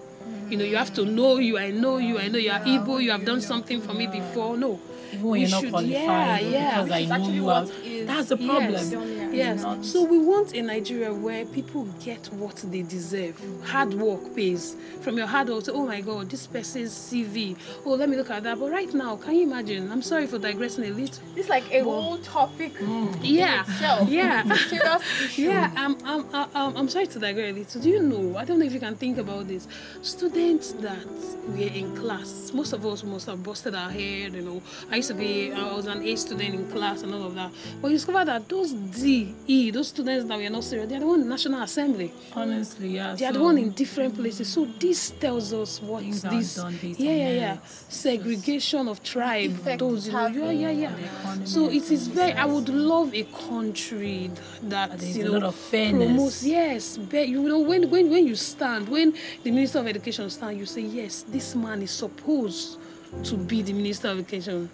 You 0.49 0.57
know, 0.57 0.65
you 0.65 0.75
have 0.77 0.93
to 0.95 1.05
know 1.05 1.37
you. 1.37 1.57
I 1.57 1.71
know 1.71 1.97
you. 1.97 2.19
I 2.19 2.27
know 2.27 2.37
you 2.37 2.51
are 2.51 2.59
Igbo. 2.59 3.01
You 3.01 3.11
have 3.11 3.25
done 3.25 3.41
something 3.41 3.81
for 3.81 3.93
me 3.93 4.07
before. 4.07 4.55
No. 4.57 4.79
Even 5.11 5.25
when 5.27 5.41
you're 5.41 5.49
not 5.49 5.67
qualified, 5.69 5.91
yeah, 5.91 6.39
yeah. 6.39 6.81
because 6.83 6.91
I 6.91 7.17
know 7.17 7.29
you 7.29 7.43
what 7.43 7.55
are. 7.55 7.63
is- 7.63 7.71
That's 8.07 8.29
the 8.29 8.37
problem. 8.37 8.71
Yes. 8.71 8.93
Yes. 9.33 9.61
Not- 9.63 9.85
So 9.85 10.03
we 10.03 10.17
want 10.19 10.53
a 10.53 10.61
Nigeria 10.61 11.13
where 11.13 11.45
people 11.45 11.85
get 12.03 12.27
what 12.33 12.55
they 12.57 12.81
deserve. 12.83 13.39
Hard 13.65 13.93
work 13.93 14.35
pays. 14.35 14.75
From 15.01 15.17
your 15.17 15.27
hard 15.27 15.49
work, 15.49 15.63
to, 15.65 15.73
oh 15.73 15.85
my 15.85 16.01
God, 16.01 16.29
this 16.29 16.47
person's 16.47 16.91
CV. 16.91 17.55
Oh, 17.85 17.91
let 17.95 18.09
me 18.09 18.17
look 18.17 18.29
at 18.29 18.43
that. 18.43 18.59
But 18.59 18.71
right 18.71 18.93
now, 18.93 19.15
can 19.17 19.35
you 19.35 19.43
imagine? 19.43 19.91
I'm 19.91 20.01
sorry 20.01 20.27
for 20.27 20.37
digressing 20.39 20.85
a 20.85 20.89
little. 20.89 21.23
It's 21.35 21.49
like 21.49 21.63
a 21.71 21.81
whole 21.83 22.17
topic. 22.19 22.73
Yeah. 23.21 23.63
Mm. 23.63 23.69
itself. 23.69 24.09
Yeah. 24.09 24.43
Serious. 24.55 25.03
Yeah, 25.37 25.71
I'm, 25.75 25.97
I'm, 26.05 26.25
I'm, 26.33 26.77
I'm 26.77 26.89
sorry 26.89 27.07
to 27.07 27.19
digress 27.19 27.51
a 27.51 27.53
little. 27.59 27.81
Do 27.81 27.89
you 27.89 28.01
know? 28.01 28.37
I 28.37 28.45
don't 28.45 28.59
know 28.59 28.65
if 28.65 28.73
you 28.73 28.79
can 28.79 28.95
think 28.95 29.17
about 29.17 29.47
this. 29.47 29.67
Students 30.01 30.73
that 30.73 31.05
were 31.49 31.57
in 31.81 31.95
class, 31.95 32.51
most 32.53 32.73
of 32.73 32.85
us 32.85 33.03
must 33.03 33.25
have 33.27 33.41
busted 33.43 33.73
our 33.75 33.89
head. 33.89 34.33
You 34.33 34.41
know, 34.41 34.61
I 34.91 34.97
used 34.97 35.07
to 35.09 35.13
be, 35.15 35.51
I 35.51 35.73
was 35.73 35.85
an 35.87 36.03
A 36.03 36.15
student 36.15 36.53
in 36.55 36.69
class 36.71 37.01
and 37.03 37.13
all 37.13 37.23
of 37.23 37.35
that. 37.35 37.51
But 37.81 37.91
you 37.93 37.99
discover 37.99 38.25
that 38.25 38.49
those 38.49 38.73
D, 38.73 39.35
E, 39.45 39.69
those 39.71 39.89
students 39.89 40.27
that 40.27 40.37
we 40.37 40.45
are 40.47 40.49
not 40.49 40.63
serious, 40.63 40.89
they 40.89 40.95
are 40.95 40.99
the 40.99 41.05
one 41.05 41.21
in 41.21 41.29
National 41.29 41.61
Assembly. 41.61 42.11
Honestly, 42.33 42.89
yeah. 42.89 43.13
They 43.15 43.25
are 43.25 43.33
the 43.33 43.41
one 43.43 43.57
in 43.59 43.69
different 43.71 44.15
places. 44.15 44.47
So 44.51 44.65
this 44.65 45.11
tells 45.11 45.53
us 45.53 45.79
what 45.81 46.01
Things 46.01 46.25
are 46.25 46.31
this, 46.31 46.55
done 46.55 46.77
based 46.81 46.99
yeah, 46.99 47.11
yeah, 47.11 47.29
yeah, 47.29 47.57
segregation 47.89 48.87
of 48.87 49.03
tribe. 49.03 49.53
Those, 49.77 50.07
you 50.07 50.13
know, 50.13 50.27
yeah, 50.49 50.71
yeah, 50.71 50.71
yeah. 50.97 51.43
So 51.45 51.69
it 51.69 51.91
is 51.91 52.07
very. 52.07 52.33
I 52.33 52.45
would 52.45 52.69
love 52.69 53.13
a 53.13 53.23
country 53.47 54.31
that 54.63 54.89
That 54.91 54.99
there's 54.99 55.17
you 55.17 55.23
a 55.23 55.25
know 55.27 55.33
lot 55.33 55.43
of 55.43 55.55
fairness. 55.55 56.07
promotes. 56.07 56.43
Yes, 56.43 56.97
but 56.97 57.27
you 57.27 57.43
know 57.43 57.59
when 57.59 57.89
when 57.91 58.09
when 58.09 58.25
you 58.27 58.35
stand, 58.35 58.89
when 58.89 59.13
the 59.43 59.51
minister 59.51 59.79
of 59.79 59.87
education 59.87 60.29
stand, 60.31 60.57
you 60.57 60.65
say 60.65 60.81
yes, 60.81 61.23
this 61.29 61.53
man 61.55 61.81
is 61.83 61.91
supposed 61.91 62.79
to 63.25 63.37
be 63.37 63.61
the 63.61 63.73
minister 63.73 64.07
of 64.09 64.17
education 64.17 64.69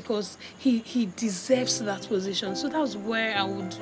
because 0.00 0.38
he 0.58 0.78
he 0.78 1.06
deserves 1.16 1.80
that 1.80 2.06
position. 2.08 2.54
So 2.56 2.68
that's 2.68 2.94
where 2.96 3.36
I 3.36 3.42
would, 3.42 3.74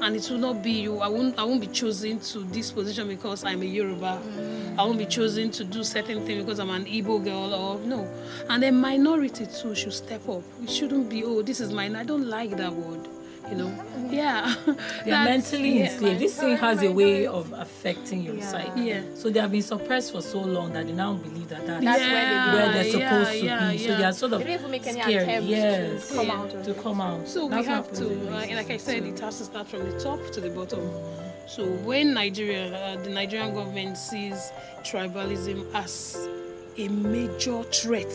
and 0.00 0.16
it 0.16 0.28
will 0.30 0.38
not 0.38 0.62
be 0.62 0.72
you. 0.72 0.98
I 0.98 1.08
won't 1.08 1.38
I 1.38 1.44
won't 1.44 1.60
be 1.60 1.66
chosen 1.66 2.18
to 2.20 2.38
this 2.56 2.70
position 2.72 3.08
because 3.08 3.44
I'm 3.44 3.62
a 3.62 3.66
Yoruba. 3.66 4.20
Mm. 4.24 4.78
I 4.78 4.84
won't 4.84 4.98
be 4.98 5.06
chosen 5.06 5.50
to 5.52 5.64
do 5.64 5.84
certain 5.84 6.24
thing 6.26 6.38
because 6.38 6.58
I'm 6.58 6.70
an 6.70 6.84
Igbo 6.86 7.22
girl 7.22 7.52
or 7.54 7.78
no. 7.80 8.08
And 8.48 8.62
then 8.62 8.80
minority 8.80 9.46
too 9.46 9.74
should 9.74 9.92
step 9.92 10.26
up. 10.28 10.42
It 10.62 10.70
shouldn't 10.70 11.08
be 11.10 11.24
oh 11.24 11.42
this 11.42 11.60
is 11.60 11.72
mine. 11.72 11.96
I 11.96 12.04
don't 12.04 12.26
like 12.28 12.56
that 12.56 12.72
word. 12.72 13.06
You 13.50 13.56
know, 13.58 13.84
yeah. 14.10 14.54
They're 14.64 14.74
That's- 15.06 15.52
mentally 15.52 15.78
yeah. 15.80 15.90
enslaved. 15.92 16.20
This 16.20 16.38
thing 16.38 16.56
has 16.56 16.82
a 16.82 16.90
way 16.90 17.26
of 17.26 17.52
affecting 17.52 18.22
your 18.22 18.36
Yeah. 18.36 18.46
psyche. 18.50 18.80
Yeah. 18.80 19.02
So 19.14 19.30
they 19.30 19.40
have 19.40 19.50
been 19.52 19.62
suppressed 19.62 20.12
for 20.12 20.22
so 20.22 20.40
long 20.40 20.72
that 20.74 20.86
they 20.86 20.92
now 20.92 21.14
believe 21.14 21.48
that 21.48 21.66
that's 21.66 21.84
That's 21.84 22.00
where 22.00 22.08
they 22.08 22.56
where 22.58 22.72
they're 22.72 22.84
it. 22.86 22.92
supposed 22.92 23.30
to 23.40 23.44
yeah, 23.44 23.70
be. 23.72 23.78
So 23.78 23.88
yeah. 23.90 23.96
they 23.98 24.04
are 24.04 24.12
sort 24.12 24.32
of 24.32 24.38
They 24.38 24.44
don't 24.46 24.54
even 24.60 24.70
make 24.70 24.86
any 24.86 25.02
scared. 25.02 25.44
yes, 25.44 26.08
to 26.08 26.14
come 26.14 26.26
Yeah. 26.28 26.32
out 26.40 26.54
of 26.54 26.64
to 26.64 26.74
come 26.74 27.00
out. 27.00 27.28
So 27.28 27.48
That's 27.48 27.66
we 27.66 27.72
have 27.72 27.92
to, 27.94 28.04
really 28.04 28.28
uh, 28.52 28.56
like 28.56 28.70
I 28.70 28.76
said, 28.76 29.02
it 29.04 29.18
has 29.20 29.38
to 29.38 29.44
start 29.44 29.66
from 29.68 29.90
the 29.90 29.98
top 30.00 30.20
to 30.32 30.40
the 30.40 30.50
bottom. 30.50 30.88
So 31.48 31.66
when 31.66 32.14
Nigeria, 32.14 32.72
uh, 32.74 33.02
the 33.02 33.10
Nigerian 33.10 33.52
government 33.54 33.98
sees 33.98 34.52
tribalism 34.84 35.66
as 35.74 36.16
a 36.78 36.88
major 36.88 37.62
threat 37.64 38.10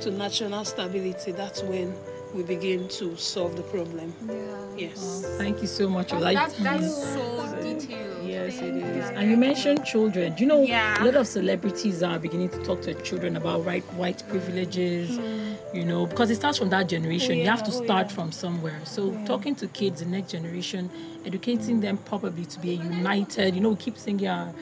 to 0.00 0.10
national 0.10 0.64
stability, 0.64 1.32
that's 1.32 1.62
when 1.62 1.94
we 2.34 2.42
begin 2.42 2.88
to 2.88 3.16
solve 3.16 3.56
the 3.56 3.62
problem. 3.62 4.12
Yeah. 4.26 4.34
Yes. 4.76 5.24
Thank 5.36 5.60
you 5.60 5.66
so 5.68 5.88
much. 5.88 6.10
for 6.10 6.20
That, 6.20 6.34
that. 6.34 6.50
that, 6.56 6.80
that's 6.80 6.96
so 6.96 7.56
detailed. 7.62 8.24
Yes, 8.24 8.58
it 8.58 8.74
is. 8.76 8.96
Yeah. 8.96 9.18
And 9.18 9.30
you 9.30 9.36
mentioned 9.36 9.84
children. 9.84 10.34
Do 10.34 10.42
you 10.42 10.48
know 10.48 10.62
Yeah. 10.62 11.02
a 11.02 11.04
lot 11.04 11.16
of 11.16 11.26
celebrities 11.26 12.02
are 12.02 12.18
beginning 12.18 12.48
to 12.50 12.62
talk 12.64 12.80
to 12.82 12.94
children 13.02 13.36
about 13.36 13.64
right 13.66 13.84
white 13.94 14.22
privileges, 14.28 15.10
mm. 15.10 15.56
you 15.74 15.84
know, 15.84 16.06
because 16.06 16.30
it 16.30 16.36
starts 16.36 16.58
from 16.58 16.70
that 16.70 16.88
generation. 16.88 17.36
you 17.36 17.44
oh, 17.44 17.50
have 17.50 17.62
to 17.64 17.70
oh, 17.72 17.84
start 17.84 18.08
yeah. 18.08 18.14
from 18.14 18.32
somewhere. 18.32 18.80
So 18.84 19.12
talking 19.26 19.54
to 19.56 19.66
kids, 19.68 20.00
the 20.00 20.06
next 20.06 20.30
generation, 20.32 20.90
educating 21.26 21.80
them 21.80 21.98
probably 21.98 22.46
to 22.46 22.58
be 22.60 22.70
a 22.70 22.82
united, 22.82 23.54
you 23.54 23.60
know, 23.60 23.70
we 23.70 23.76
keep 23.76 23.98
singing 23.98 24.28
our 24.28 24.52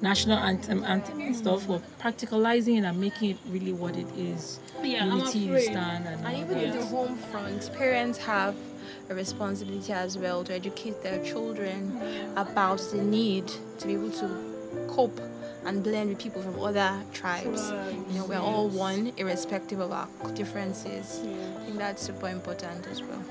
national 0.00 0.38
anthem, 0.38 0.84
anthem 0.84 1.20
and 1.20 1.34
stuff, 1.36 1.66
but 1.66 1.82
practicalizing 1.98 2.78
it 2.78 2.84
and 2.84 3.00
making 3.00 3.30
it 3.30 3.36
really 3.48 3.72
what 3.72 3.96
it 3.96 4.06
is. 4.16 4.60
Yeah, 4.82 5.02
I'm 5.04 5.18
Unity 5.18 5.38
you 5.40 5.50
afraid. 5.50 5.64
stand 5.64 6.06
and, 6.06 6.26
And 6.26 6.36
even 6.38 6.58
in 6.58 6.76
the 6.76 6.84
home 6.86 7.16
front, 7.16 7.72
parents 7.74 8.18
have 8.18 8.54
a 9.10 9.14
responsibility 9.14 9.92
as 9.92 10.16
well 10.18 10.44
to 10.44 10.54
educate 10.54 11.02
their 11.02 11.22
children 11.24 11.98
about 12.36 12.78
the 12.92 13.02
need 13.02 13.50
to 13.78 13.86
be 13.86 13.94
able 13.94 14.10
to 14.12 14.86
cope 14.88 15.20
and 15.64 15.82
blend 15.82 16.10
with 16.10 16.18
people 16.18 16.42
from 16.42 16.58
other 16.60 17.00
tribes. 17.12 17.70
You 18.08 18.18
know, 18.18 18.24
we're 18.26 18.38
all 18.38 18.68
one, 18.68 19.12
irrespective 19.16 19.80
of 19.80 19.92
our 19.92 20.08
differences. 20.34 21.20
I 21.60 21.64
think 21.64 21.78
that's 21.78 22.02
super 22.02 22.28
important 22.28 22.86
as 22.86 23.02
well. 23.02 23.22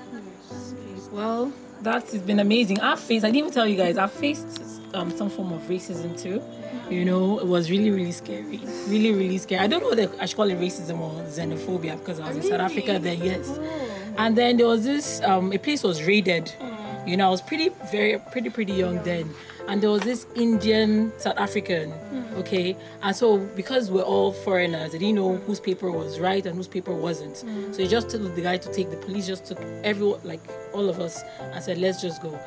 Well, 1.12 1.54
that's 1.82 2.14
it's 2.14 2.24
been 2.24 2.40
amazing. 2.40 2.80
I've 2.80 3.00
faced, 3.00 3.24
I 3.24 3.30
didn't 3.30 3.38
even 3.38 3.52
tell 3.52 3.68
you 3.68 3.78
guys, 3.78 3.98
I've 3.98 4.12
faced 4.12 4.82
um, 4.94 5.16
some 5.16 5.30
form 5.30 5.54
of 5.54 5.62
racism 5.64 6.20
too. 6.20 6.42
You 6.90 7.06
know, 7.06 7.40
it 7.40 7.48
was 7.48 7.70
really, 7.70 7.92
really 7.92 8.12
scary. 8.12 8.62
Really, 8.88 9.12
really 9.12 9.38
scary. 9.38 9.62
I 9.62 9.68
don't 9.68 9.82
know 9.82 9.90
whether 9.90 10.10
I 10.20 10.26
should 10.26 10.38
call 10.38 10.50
it 10.50 10.58
racism 10.60 11.00
or 11.00 11.12
xenophobia 11.24 11.98
because 12.00 12.20
I 12.20 12.30
was 12.30 12.38
in 12.38 12.44
South 12.44 12.62
Africa 12.62 12.98
then, 13.00 13.22
yes. 13.22 13.60
And 14.18 14.36
then 14.38 14.58
there 14.58 14.68
was 14.68 14.84
this, 14.84 15.22
um, 15.22 15.52
a 15.54 15.58
place 15.58 15.84
was 15.84 16.04
raided. 16.04 16.54
You 17.08 17.16
know, 17.16 17.28
I 17.28 17.30
was 17.30 17.42
pretty, 17.42 17.70
very, 17.90 18.20
pretty, 18.20 18.50
pretty 18.50 18.74
young 18.74 19.02
then. 19.04 19.34
And 19.70 19.82
there 19.82 19.90
was 19.90 20.02
this 20.02 20.28
Indian 20.36 21.14
South 21.18 21.38
African, 21.38 21.92
mm. 21.92 22.34
okay? 22.34 22.76
And 23.02 23.16
so 23.16 23.38
because 23.38 23.90
we're 23.90 24.02
all 24.02 24.34
foreigners, 24.34 24.92
they 24.92 24.98
didn't 24.98 25.16
know 25.16 25.38
whose 25.38 25.60
paper 25.62 25.90
was 25.90 26.20
right 26.20 26.46
and 26.46 26.58
whose 26.58 26.68
paper 26.68 26.94
wasn't. 26.94 27.36
Mm. 27.36 27.72
So 27.72 27.78
they 27.78 27.88
just 27.88 28.10
told 28.10 28.36
the 28.36 28.42
guy 28.42 28.58
to 28.58 28.74
take, 28.74 28.90
the 28.92 28.98
police 28.98 29.26
just 29.26 29.46
took 29.46 29.60
everyone, 29.84 30.20
like 30.26 30.42
all 30.74 30.90
of 30.90 31.00
us, 31.00 31.24
and 31.40 31.64
said, 31.64 31.78
let's 31.78 32.02
just 32.02 32.22
go. 32.22 32.38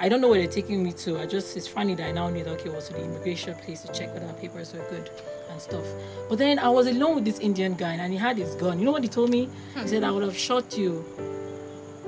I 0.00 0.08
don't 0.08 0.20
know 0.20 0.28
where 0.28 0.38
they're 0.38 0.50
taking 0.50 0.82
me 0.82 0.92
to. 0.92 1.20
I 1.20 1.26
just, 1.26 1.56
it's 1.56 1.68
funny 1.68 1.94
that 1.94 2.08
I 2.08 2.12
now 2.12 2.30
knew 2.30 2.42
that, 2.42 2.50
okay, 2.52 2.70
it 2.70 2.74
was 2.74 2.88
to 2.88 2.94
the 2.94 3.04
immigration 3.04 3.54
place 3.56 3.82
to 3.82 3.92
check 3.92 4.12
whether 4.12 4.26
our 4.26 4.32
papers 4.32 4.72
were 4.72 4.84
good 4.90 5.08
and 5.50 5.60
stuff. 5.60 5.84
But 6.28 6.38
then 6.38 6.58
I 6.58 6.68
was 6.68 6.88
alone 6.88 7.16
with 7.16 7.24
this 7.26 7.38
Indian 7.38 7.74
guy 7.74 7.94
and 7.94 8.12
he 8.12 8.18
had 8.18 8.38
his 8.38 8.56
gun. 8.56 8.80
You 8.80 8.86
know 8.86 8.92
what 8.92 9.02
he 9.02 9.08
told 9.08 9.30
me? 9.30 9.48
He 9.74 9.80
hmm. 9.80 9.86
said, 9.86 10.02
I 10.02 10.10
would 10.10 10.24
have 10.24 10.36
shot 10.36 10.76
you 10.76 11.04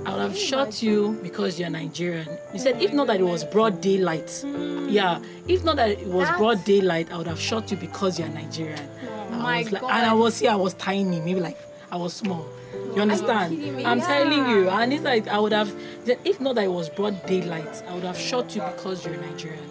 I 0.05 0.13
would 0.13 0.21
have 0.23 0.37
shot 0.37 0.83
you 0.83 1.19
because 1.23 1.59
you're 1.61 1.71
Nigerian. 1.71 2.27
He 2.53 2.59
said, 2.59 2.83
if 2.83 2.93
not 2.93 3.07
that 3.07 3.21
it 3.21 3.25
was 3.25 3.45
broad 3.45 3.81
daylight. 3.81 4.31
Hmm. 4.45 4.89
Yeah, 4.89 5.21
if 5.49 5.63
not 5.65 5.77
that 5.77 5.91
it 5.91 6.07
was 6.07 6.25
That's- 6.25 6.39
broad 6.39 6.65
daylight, 6.65 7.13
I 7.13 7.19
would 7.19 7.27
have 7.29 7.41
shot 7.41 7.71
you 7.71 7.77
because 7.77 8.19
you're 8.19 8.29
Nigerian. 8.29 8.89
Oh 9.33 9.37
my 9.37 9.59
was 9.63 9.73
like, 9.73 9.83
God. 9.83 9.91
and 9.91 10.07
I 10.07 10.13
was 10.15 10.39
here, 10.41 10.51
I 10.51 10.57
was 10.57 10.75
tiny, 10.75 11.21
maybe 11.21 11.41
like 11.41 11.59
I 11.91 11.97
was 11.97 12.13
small. 12.15 12.47
You 12.95 13.03
understand? 13.03 13.59
I'm 13.87 14.01
telling 14.01 14.49
you. 14.51 14.69
And 14.69 14.93
it's 14.93 15.03
like, 15.05 15.29
I 15.29 15.39
would 15.39 15.53
have, 15.53 15.73
if 16.07 16.41
not 16.41 16.57
that 16.57 16.65
it 16.65 16.73
was 16.73 16.89
broad 16.91 17.25
daylight, 17.27 17.83
I 17.89 17.95
would 17.95 18.05
have 18.05 18.19
shot 18.19 18.55
you 18.55 18.63
because 18.63 19.05
you're 19.07 19.17
Nigerian. 19.17 19.65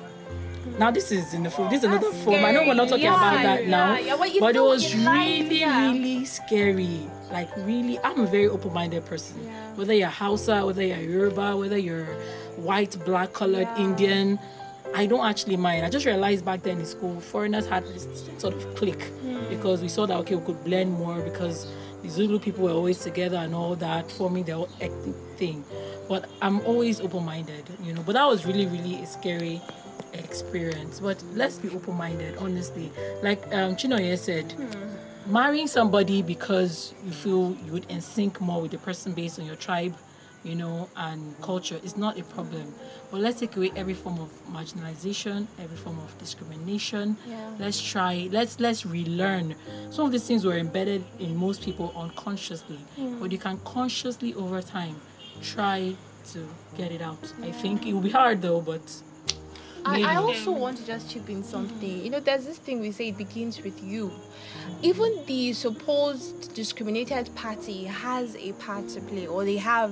Now 0.80 0.90
this 0.90 1.12
is 1.12 1.34
in 1.34 1.44
the 1.44 1.52
form. 1.52 1.70
This 1.70 1.80
is 1.80 1.84
another 1.86 2.10
That's 2.10 2.24
form. 2.24 2.44
I 2.46 2.52
know 2.52 2.64
we're 2.66 2.74
not 2.74 2.88
talking 2.90 3.06
scary. 3.06 3.16
about 3.16 3.34
Yeah, 3.34 3.56
that 3.58 3.68
now, 3.68 3.94
yeah, 3.96 4.00
yeah. 4.06 4.16
Well, 4.16 4.40
but 4.40 4.56
it 4.56 4.62
was 4.62 4.96
really, 4.96 5.60
yeah. 5.60 5.92
really 5.92 6.26
scary. 6.26 7.02
Like 7.32 7.50
really, 7.58 8.00
I'm 8.00 8.20
a 8.20 8.28
very 8.28 8.48
open-minded 8.48 9.06
person. 9.06 9.44
Yeah. 9.46 9.74
Whether 9.76 9.94
you're 9.94 10.10
Hausa, 10.10 10.66
whether 10.66 10.84
you're 10.84 10.98
Yoruba, 10.98 11.56
whether 11.56 11.78
you're 11.78 12.06
white, 12.58 12.98
black, 13.06 13.34
colored, 13.34 13.68
Indian, 13.78 14.40
I 14.94 15.06
don't 15.06 15.26
actually 15.26 15.58
mind. 15.58 15.86
I 15.86 15.90
just 15.90 16.06
realized 16.06 16.44
back 16.44 16.64
then 16.64 16.80
in 16.80 16.86
school, 16.86 17.20
foreigners 17.22 17.66
had 17.68 17.86
this 17.86 18.08
sort 18.38 18.54
of 18.54 18.76
clique 18.76 19.06
because 19.50 19.82
we 19.82 19.88
saw 19.88 20.06
that 20.06 20.18
okay, 20.18 20.36
we 20.36 20.46
could 20.46 20.64
blend 20.64 20.92
more 20.92 21.22
because 21.22 21.68
the 22.02 22.10
Zulu 22.10 22.40
people 22.40 22.64
were 22.66 22.72
always 22.72 23.00
together 23.00 23.38
and 23.38 23.54
all 23.54 23.76
that, 23.76 24.12
forming 24.12 24.44
their 24.44 24.56
own 24.56 24.70
ethnic 24.82 25.16
thing. 25.38 25.64
But 26.10 26.30
I'm 26.42 26.60
always 26.62 27.00
open-minded, 27.00 27.64
you 27.84 27.94
know. 27.94 28.02
But 28.02 28.14
that 28.14 28.26
was 28.26 28.46
really, 28.46 28.66
really 28.66 29.02
a 29.02 29.06
scary 29.06 29.62
experience. 30.14 31.00
But 31.00 31.24
let's 31.34 31.58
be 31.58 31.70
open-minded, 31.70 32.38
honestly. 32.38 32.92
Like 33.22 33.42
um, 33.54 33.76
Chinoye 33.76 34.18
said, 34.18 34.54
marrying 35.26 35.68
somebody 35.68 36.22
because 36.22 36.94
you 37.06 37.12
feel 37.12 37.56
you 37.66 37.72
would 37.72 37.90
in 37.90 38.02
sync 38.02 38.42
more 38.42 38.62
with 38.62 38.72
the 38.72 38.78
person 38.78 39.14
based 39.14 39.40
on 39.40 39.46
your 39.46 39.56
tribe 39.56 39.96
you 40.44 40.56
know, 40.56 40.90
and 40.96 41.40
culture 41.42 41.80
is 41.84 41.98
not 41.98 42.20
a 42.20 42.24
problem. 42.24 42.74
But 43.12 43.22
let's 43.22 43.40
take 43.40 43.56
away 43.58 43.72
every 43.76 43.94
form 43.94 44.20
of 44.20 44.30
marginalization, 44.52 45.48
every 45.60 45.78
form 45.78 46.00
of 46.00 46.18
discrimination. 46.18 47.18
Yeah. 47.28 47.52
Let's 47.60 47.82
try. 47.82 48.28
Let's 48.32 48.60
let's 48.60 48.86
relearn. 48.86 49.56
Some 49.92 50.06
of 50.06 50.12
these 50.12 50.26
things 50.26 50.46
were 50.46 50.58
embedded 50.58 51.04
in 51.20 51.36
most 51.36 51.64
people 51.64 51.94
unconsciously, 51.96 52.78
hmm. 52.96 53.20
but 53.20 53.32
you 53.32 53.38
can 53.38 53.60
consciously 53.60 54.34
over 54.34 54.62
time 54.62 54.96
try 55.42 55.96
to 56.32 56.48
get 56.78 56.92
it 56.92 57.02
out. 57.02 57.34
I 57.44 57.52
think 57.52 57.86
it 57.86 57.94
will 57.94 58.02
be 58.02 58.10
hard 58.10 58.42
though, 58.42 58.62
but 58.62 58.82
I, 59.86 60.14
I 60.14 60.16
also 60.18 60.52
want 60.52 60.78
to 60.78 60.86
just 60.86 61.10
chip 61.10 61.30
in 61.30 61.44
something. 61.44 62.04
You 62.04 62.10
know, 62.10 62.20
there's 62.20 62.46
this 62.46 62.58
thing 62.58 62.80
we 62.80 62.92
say 62.92 63.10
it 63.10 63.18
begins 63.18 63.62
with 63.62 63.84
you. 63.84 64.12
Even 64.82 65.24
the 65.26 65.54
supposed 65.54 66.54
discriminated 66.54 67.34
party 67.36 67.86
has 67.86 68.36
a 68.36 68.54
part 68.54 68.88
to 68.90 69.02
play, 69.02 69.28
or 69.28 69.44
they 69.44 69.58
have 69.58 69.92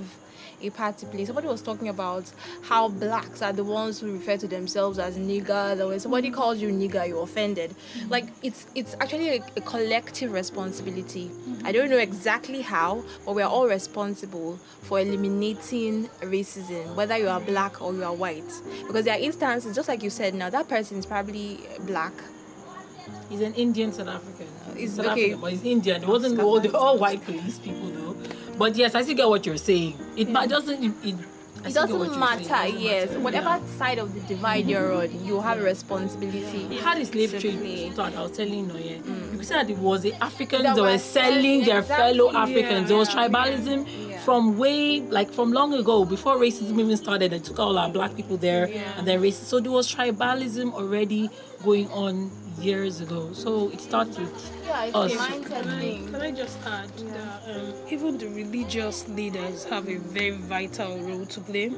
a 0.62 0.70
party 0.70 1.06
play. 1.08 1.26
Somebody 1.26 1.48
was 1.48 1.62
talking 1.62 1.90
about 1.90 2.32
how 2.64 2.90
blacks 2.90 3.42
are 3.42 3.54
the 3.54 3.64
ones 3.64 4.00
who 4.00 4.12
refer 4.14 4.38
to 4.38 4.48
themselves 4.48 5.00
as 5.00 5.18
niggers, 5.18 5.80
or 5.80 5.88
when 5.88 6.00
somebody 6.00 6.30
calls 6.32 6.60
you 6.60 6.70
nigger, 6.70 7.08
you're 7.08 7.24
offended. 7.24 7.72
Mm-hmm. 7.72 8.10
Like 8.10 8.26
it's 8.44 8.68
it's 8.76 8.96
actually 9.00 9.30
a, 9.38 9.44
a 9.58 9.62
collective 9.62 10.32
responsibility. 10.32 11.28
Mm-hmm. 11.30 11.66
I 11.68 11.72
don't 11.72 11.90
know 11.90 11.98
exactly 11.98 12.62
how, 12.62 13.04
but 13.26 13.36
we're 13.36 13.46
all 13.46 13.68
responsible 13.68 14.58
for 14.82 15.00
eliminating 15.00 16.08
racism, 16.22 16.96
whether 16.96 17.18
you 17.18 17.28
are 17.30 17.40
black 17.42 17.82
or 17.82 17.94
you 17.94 18.04
are 18.04 18.14
white. 18.14 18.52
Because 18.88 19.06
there 19.06 19.16
are 19.16 19.20
instances, 19.22 19.76
just 19.76 19.88
like 19.88 20.04
you 20.04 20.10
said, 20.10 20.34
now 20.34 20.50
that 20.50 20.68
person 20.68 20.98
is 20.98 21.06
probably 21.06 21.60
black. 21.82 22.14
he's 23.30 23.42
an 23.42 23.54
Indian 23.54 23.92
South 23.92 24.08
African. 24.08 24.48
He's- 24.76 24.94
South 24.96 25.06
okay. 25.08 25.12
African, 25.12 25.42
but 25.42 25.52
he's 25.52 25.64
Indian. 25.64 26.04
It 26.04 26.08
wasn't 26.08 26.40
all 26.40 26.60
the 26.60 26.76
all 26.78 26.98
white 26.98 27.24
police 27.24 27.60
people. 27.60 27.92
But 28.60 28.76
yes, 28.76 28.94
I 28.94 29.02
still 29.04 29.16
get 29.16 29.28
what 29.30 29.46
you're 29.46 29.58
saying. 29.58 29.98
It 30.18 30.30
ma- 30.30 30.46
doesn't. 30.46 30.84
It, 30.84 30.92
it, 31.10 31.16
I 31.64 31.68
It 31.68 31.72
still 31.72 31.88
get 31.88 31.96
what 31.98 32.06
doesn't 32.08 32.20
matter, 32.20 32.44
saying. 32.44 32.76
It 32.76 32.78
doesn't 32.78 32.82
yes. 32.82 33.08
matter. 33.10 33.20
Whatever 33.22 33.50
Yeah. 33.50 33.78
side 33.78 33.98
of 34.00 34.14
the 34.14 34.20
divide 34.34 34.68
you're 34.68 34.92
on, 34.94 35.26
you 35.26 35.40
have 35.42 35.60
a 35.60 35.64
responsibility. 35.64 36.78
How 36.78 36.96
the 36.96 37.06
slave 37.06 37.32
trade 37.40 37.94
started, 37.94 38.18
I 38.18 38.22
was 38.22 38.32
telling 38.38 38.70
you, 38.70 38.78
yeah. 38.78 38.98
Mm. 38.98 39.32
You 39.32 39.38
could 39.38 39.46
say 39.48 39.56
that 39.56 39.70
it 39.70 39.78
was 39.78 40.02
the 40.02 40.14
Africans 40.24 40.64
That 40.64 40.76
that, 40.76 40.82
were 40.82 40.98
selling 40.98 41.64
their 41.64 41.84
fellow 41.84 42.34
Africans. 42.36 42.90
There 42.90 42.98
was 42.98 43.14
yeah, 43.14 43.28
tribalism 43.28 44.09
yeah. 44.20 44.26
from 44.26 44.58
way, 44.58 45.00
like 45.02 45.32
from 45.32 45.52
long 45.54 45.74
ago, 45.74 46.06
before 46.06 46.36
racism 46.38 46.80
even 46.80 46.98
started. 46.98 47.32
They 47.32 47.40
took 47.40 47.60
all 47.60 47.78
our 47.78 47.90
black 47.90 48.16
people 48.16 48.38
there 48.38 48.70
Yeah. 48.70 48.98
and 48.98 49.08
then 49.08 49.22
racism. 49.22 49.46
So 49.46 49.60
there 49.60 49.72
was 49.72 49.94
tribalism 49.94 50.74
already 50.74 51.30
going 51.64 51.88
on 51.90 52.32
years 52.60 53.00
ago. 53.02 53.32
So 53.34 53.70
it 53.70 53.80
starts 53.82 54.18
with 54.20 54.34
Yeah, 54.66 54.86
it's 54.86 54.96
us. 54.96 55.14
mindset 55.16 55.46
Can 55.48 55.68
I, 55.70 55.80
thing. 55.80 56.12
can 56.12 56.22
I 56.22 56.32
just 56.32 56.58
add 56.66 56.90
that 57.16 57.44
um, 57.56 57.74
even 57.90 58.18
the 58.18 58.28
religious 58.28 59.08
leaders 59.08 59.64
have 59.66 59.88
a 59.88 59.96
very 59.98 60.32
vital 60.32 61.00
role 61.00 61.26
to 61.26 61.40
play? 61.42 61.72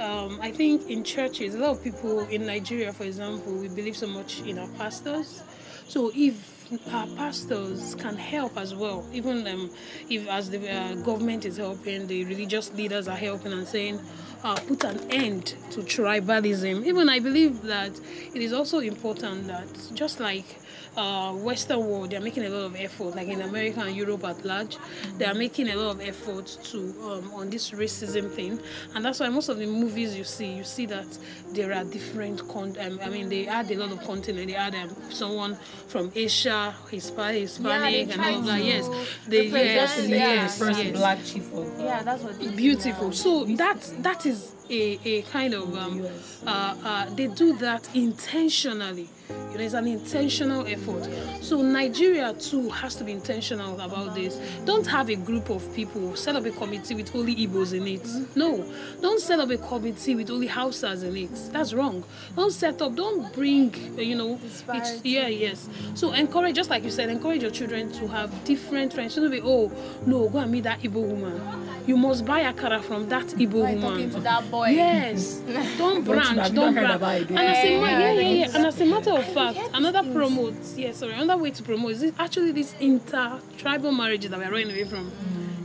Um, 0.00 0.40
I 0.42 0.50
think 0.50 0.90
in 0.90 1.04
churches, 1.04 1.54
a 1.54 1.58
lot 1.58 1.70
of 1.70 1.84
people 1.84 2.20
in 2.26 2.46
Nigeria, 2.46 2.92
for 2.92 3.04
example, 3.04 3.52
we 3.54 3.68
believe 3.68 3.96
so 3.96 4.08
much 4.08 4.40
in 4.42 4.58
our 4.58 4.66
pastors. 4.76 5.42
So 5.88 6.10
if 6.14 6.68
our 6.92 7.06
pastors 7.08 7.94
can 7.94 8.16
help 8.16 8.56
as 8.56 8.74
well, 8.74 9.06
even 9.12 9.46
um, 9.46 9.70
if 10.08 10.26
as 10.28 10.50
the 10.50 10.70
uh, 10.70 10.94
government 10.96 11.44
is 11.44 11.56
helping, 11.58 12.06
the 12.06 12.24
religious 12.24 12.72
leaders 12.72 13.06
are 13.06 13.16
helping 13.16 13.52
and 13.52 13.66
saying, 13.66 14.00
uh, 14.42 14.54
put 14.66 14.84
an 14.84 14.98
end 15.10 15.54
to 15.70 15.80
tribalism. 15.80 16.84
Even 16.84 17.08
I 17.08 17.18
believe 17.18 17.62
that 17.62 17.92
it 18.34 18.42
is 18.42 18.52
also 18.52 18.78
important 18.80 19.46
that 19.46 19.68
just 19.94 20.20
like 20.20 20.58
uh, 20.96 21.32
Western 21.32 21.80
world, 21.86 22.10
they 22.10 22.16
are 22.16 22.20
making 22.20 22.44
a 22.44 22.48
lot 22.48 22.64
of 22.64 22.76
effort, 22.76 23.14
like 23.16 23.28
in 23.28 23.42
America 23.42 23.80
and 23.80 23.96
Europe 23.96 24.24
at 24.24 24.44
large, 24.44 24.76
they 25.18 25.24
are 25.24 25.34
making 25.34 25.68
a 25.70 25.76
lot 25.76 25.96
of 25.96 26.00
effort 26.00 26.46
to 26.64 26.78
um, 27.02 27.32
on 27.34 27.50
this 27.50 27.70
racism 27.70 28.30
thing, 28.30 28.58
and 28.94 29.04
that's 29.04 29.20
why 29.20 29.28
most 29.28 29.48
of 29.48 29.58
the 29.58 29.66
movies 29.66 30.16
you 30.16 30.24
see, 30.24 30.52
you 30.52 30.64
see 30.64 30.86
that 30.86 31.06
there 31.52 31.72
are 31.72 31.84
different 31.84 32.46
con. 32.48 32.76
Um, 32.80 32.98
I 33.02 33.08
mean, 33.08 33.28
they 33.28 33.46
add 33.46 33.70
a 33.70 33.76
lot 33.76 33.92
of 33.92 34.02
continent. 34.02 34.48
They 34.48 34.54
add 34.54 34.74
um, 34.74 34.90
someone 35.10 35.56
from 35.88 36.10
Asia, 36.14 36.74
Hispa- 36.90 37.38
Hispanic, 37.38 38.08
and 38.08 38.12
try 38.12 38.34
all 38.34 38.42
that. 38.42 38.64
Yes, 38.64 38.88
they 39.28 39.46
yes, 39.46 39.52
represent, 39.52 40.10
the 40.10 40.16
yes, 40.16 40.58
first 40.58 40.84
yes. 40.84 40.96
black 40.96 41.24
chief 41.24 41.52
of 41.52 41.80
Yeah, 41.80 42.02
that's 42.02 42.22
what 42.22 42.38
they 42.38 42.46
do 42.46 42.56
beautiful 42.56 43.12
so 43.12 43.44
that 43.44 43.80
that 43.98 44.26
is 44.26 44.52
a, 44.70 44.98
a 45.04 45.22
kind 45.22 45.54
of 45.54 45.76
um, 45.76 46.06
uh, 46.46 46.74
uh, 46.84 47.14
they 47.14 47.26
do 47.26 47.56
that 47.58 47.88
intentionally. 47.94 49.08
You 49.28 49.58
know 49.58 49.64
it's 49.64 49.74
an 49.74 49.86
intentional 49.86 50.66
effort. 50.66 51.08
So 51.40 51.62
nigeria 51.62 52.34
too 52.34 52.68
has 52.70 52.94
to 52.96 53.04
be 53.04 53.12
intentional 53.12 53.80
about 53.80 54.14
this. 54.14 54.38
Don't 54.64 54.86
have 54.86 55.08
a 55.08 55.16
group 55.16 55.48
of 55.48 55.74
people 55.74 56.14
set 56.16 56.36
up 56.36 56.44
a 56.44 56.50
committee 56.50 56.94
with 56.94 57.14
only 57.14 57.34
igbos 57.36 57.72
in 57.72 57.86
it. 57.86 58.06
No. 58.36 58.64
Don't 59.00 59.20
set 59.20 59.38
up 59.38 59.50
a 59.50 59.56
committee 59.56 60.14
with 60.14 60.30
only 60.30 60.48
hausas 60.48 61.04
in 61.04 61.16
it. 61.16 61.52
That's 61.52 61.72
wrong. 61.72 62.04
Don't 62.36 62.52
set 62.52 62.82
up 62.82 62.94
don't 62.94 63.32
bring 63.32 63.74
uh, 63.96 64.02
you 64.02 64.16
know 64.16 64.38
it's 64.68 65.04
yeah 65.04 65.28
yes. 65.28 65.68
So 65.94 66.12
encourage 66.12 66.56
just 66.56 66.70
like 66.70 66.84
you 66.84 66.90
said 66.90 67.08
encourage 67.08 67.42
your 67.42 67.52
children 67.52 67.92
to 67.92 68.08
have 68.08 68.44
different 68.44 68.92
friends. 68.92 69.14
Don't 69.14 69.30
be 69.30 69.40
oh 69.42 69.72
no 70.04 70.28
go 70.28 70.38
and 70.38 70.50
meet 70.50 70.64
that 70.64 70.80
igbo 70.80 71.06
woman. 71.06 71.40
You 71.86 71.96
must 71.96 72.24
buy 72.24 72.42
akara 72.42 72.82
from 72.82 73.08
that 73.08 73.26
igbo 73.26 73.74
woman 73.74 73.94
talking 73.94 74.10
to 74.10 74.20
that 74.20 74.50
boy. 74.54 74.68
Yes, 74.68 75.40
don't 75.78 76.04
branch, 76.04 76.52
don't 76.52 76.74
branch. 76.74 77.02
it, 77.02 77.30
And 77.30 77.38
as 77.38 77.64
a 77.64 77.70
yeah, 77.70 77.80
yeah, 77.80 77.98
yeah, 77.98 78.12
yeah, 78.12 78.28
yeah. 78.46 78.54
And 78.56 78.66
as 78.66 78.80
a 78.80 78.86
matter 78.86 79.10
of 79.12 79.26
fact, 79.32 79.58
another 79.74 80.02
promote, 80.12 80.54
yeah, 80.76 80.92
sorry, 80.92 81.12
another 81.14 81.42
way 81.42 81.50
to 81.50 81.62
promote 81.62 81.92
is 81.92 82.00
this- 82.00 82.12
actually 82.18 82.52
these 82.52 82.74
inter-tribal 82.80 83.92
marriages 83.92 84.30
that 84.30 84.38
we're 84.38 84.50
running 84.50 84.70
away 84.70 84.84
from. 84.84 85.10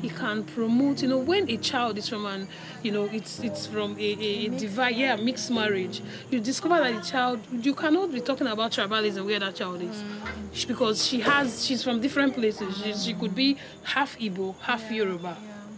You 0.02 0.10
can 0.12 0.46
promote, 0.46 1.02
you 1.02 1.10
know, 1.10 1.18
when 1.18 1.50
a 1.50 1.58
child 1.58 1.98
is 1.98 2.08
from 2.08 2.26
an, 2.26 2.48
you 2.84 2.92
know, 2.94 3.04
it's 3.12 3.40
it's 3.42 3.68
from 3.68 3.98
a, 4.00 4.10
a, 4.28 4.46
a 4.46 4.50
divide, 4.58 4.96
yeah, 4.96 5.18
mixed 5.18 5.52
marriage. 5.52 6.02
You 6.32 6.40
discover 6.40 6.78
that 6.80 6.94
the 6.96 7.02
child, 7.14 7.40
you 7.52 7.74
cannot 7.76 8.10
be 8.14 8.22
talking 8.22 8.48
about 8.48 8.72
tribalism 8.72 9.26
where 9.26 9.40
that 9.42 9.56
child 9.56 9.82
is, 9.82 9.98
She- 10.54 10.68
because 10.68 11.06
she 11.06 11.20
has, 11.20 11.66
she's 11.66 11.84
from 11.84 12.00
different 12.00 12.34
places. 12.34 12.70
She, 12.82 12.94
she 12.94 13.14
could 13.14 13.36
be 13.36 13.58
half 13.84 14.18
Igbo, 14.18 14.56
half 14.62 14.90
Yoruba. 14.90 15.36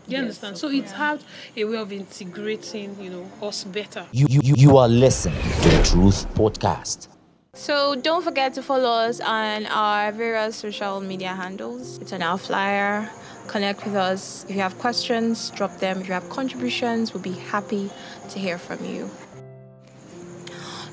You 0.08 0.18
understand? 0.18 0.58
So 0.58 0.70
it's 0.70 0.92
had 0.92 1.24
a 1.56 1.64
way 1.66 1.78
of 1.78 1.92
integrating, 1.92 3.00
you 3.02 3.10
know, 3.12 3.32
us 3.42 3.64
better. 3.64 4.06
You, 4.12 4.26
you, 4.30 4.42
you- 4.44 4.56
you 4.58 4.78
are 4.78 4.88
listening 4.90 5.42
to 5.62 5.70
the 5.70 5.84
Truth 5.84 6.28
Podcast. 6.36 7.08
So 7.54 7.96
don't 7.96 8.24
forget 8.24 8.54
to 8.56 8.64
follow 8.64 8.90
us 8.90 9.20
on 9.20 9.66
our 9.68 10.12
various 10.14 10.56
social 10.56 11.02
media 11.02 11.30
handles. 11.30 11.98
It's 12.00 12.14
on 12.14 12.22
our 12.22 12.38
flyer. 12.38 13.10
Connect 13.48 13.84
with 13.86 13.96
us. 13.96 14.46
If 14.46 14.56
you 14.56 14.62
have 14.62 14.78
questions, 14.80 15.50
drop 15.52 15.78
them. 15.80 16.00
If 16.02 16.08
you 16.08 16.14
have 16.14 16.30
contributions, 16.30 17.14
we'll 17.14 17.24
be 17.24 17.34
happy 17.34 17.90
to 18.30 18.40
hear 18.40 18.58
from 18.58 18.84
you. 18.86 19.10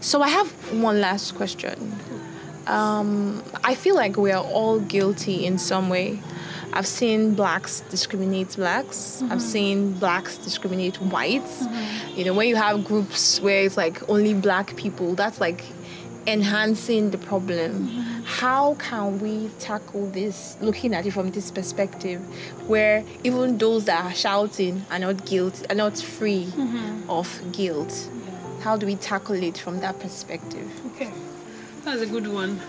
So 0.00 0.22
I 0.22 0.28
have 0.28 0.50
one 0.82 1.00
last 1.00 1.34
question. 1.36 1.92
Um, 2.66 3.42
I 3.64 3.74
feel 3.74 3.94
like 3.94 4.16
we 4.16 4.32
are 4.32 4.44
all 4.44 4.80
guilty 4.80 5.46
in 5.46 5.58
some 5.58 5.88
way. 5.88 6.20
I've 6.72 6.86
seen 6.86 7.34
blacks 7.34 7.80
discriminate 7.90 8.56
blacks. 8.56 9.22
I've 9.22 9.30
mm-hmm. 9.30 9.38
seen 9.38 9.92
blacks 9.94 10.38
discriminate 10.38 11.00
whites. 11.00 11.62
Mm-hmm. 11.62 12.18
You 12.18 12.24
know, 12.26 12.34
when 12.34 12.48
you 12.48 12.56
have 12.56 12.84
groups 12.84 13.40
where 13.40 13.64
it's 13.64 13.76
like 13.76 14.08
only 14.08 14.34
black 14.34 14.76
people, 14.76 15.14
that's 15.14 15.40
like 15.40 15.64
enhancing 16.26 17.10
the 17.10 17.18
problem. 17.18 17.88
Mm-hmm. 17.88 18.22
How 18.24 18.74
can 18.74 19.18
we 19.20 19.50
tackle 19.58 20.10
this, 20.10 20.58
looking 20.60 20.94
at 20.94 21.06
it 21.06 21.12
from 21.12 21.30
this 21.30 21.50
perspective, 21.50 22.20
where 22.68 23.02
even 23.24 23.56
those 23.56 23.86
that 23.86 24.04
are 24.04 24.14
shouting 24.14 24.84
are 24.90 24.98
not 24.98 25.24
guilty, 25.24 25.64
are 25.70 25.74
not 25.74 25.96
free 25.96 26.52
of 27.08 27.40
guilt? 27.52 28.10
How 28.60 28.76
do 28.76 28.86
we 28.86 28.96
tackle 28.96 29.36
it 29.36 29.56
from 29.56 29.80
that 29.80 29.98
perspective? 30.00 30.68
Okay, 30.92 31.10
that's 31.84 32.02
a 32.02 32.06
good 32.06 32.26
one. 32.26 32.60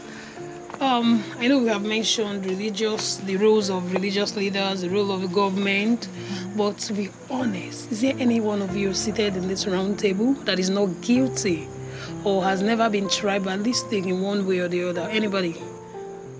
Um, 0.80 1.24
I 1.38 1.48
know 1.48 1.60
we 1.60 1.68
have 1.68 1.84
mentioned 1.84 2.46
religious, 2.46 3.18
the 3.18 3.36
roles 3.36 3.70
of 3.70 3.92
religious 3.92 4.36
leaders, 4.38 4.82
the 4.82 4.90
role 4.90 5.12
of 5.12 5.22
the 5.22 5.28
government, 5.28 6.08
but 6.56 6.78
to 6.80 6.94
be 6.94 7.10
honest, 7.30 7.92
is 7.92 8.02
there 8.02 8.16
any 8.18 8.40
one 8.40 8.62
of 8.62 8.76
you 8.78 8.94
seated 8.94 9.36
in 9.36 9.48
this 9.50 9.68
round 9.68 10.00
table 10.00 10.34
that 10.46 10.58
is 10.58 10.70
not 10.70 10.88
guilty 11.02 11.68
or 12.24 12.44
has 12.44 12.62
never 12.62 12.90
been 12.90 13.06
tribalistic 13.06 14.08
in 14.08 14.22
one 14.22 14.48
way 14.48 14.60
or 14.60 14.70
the 14.70 14.90
other? 14.90 15.02
Anybody? 15.10 15.62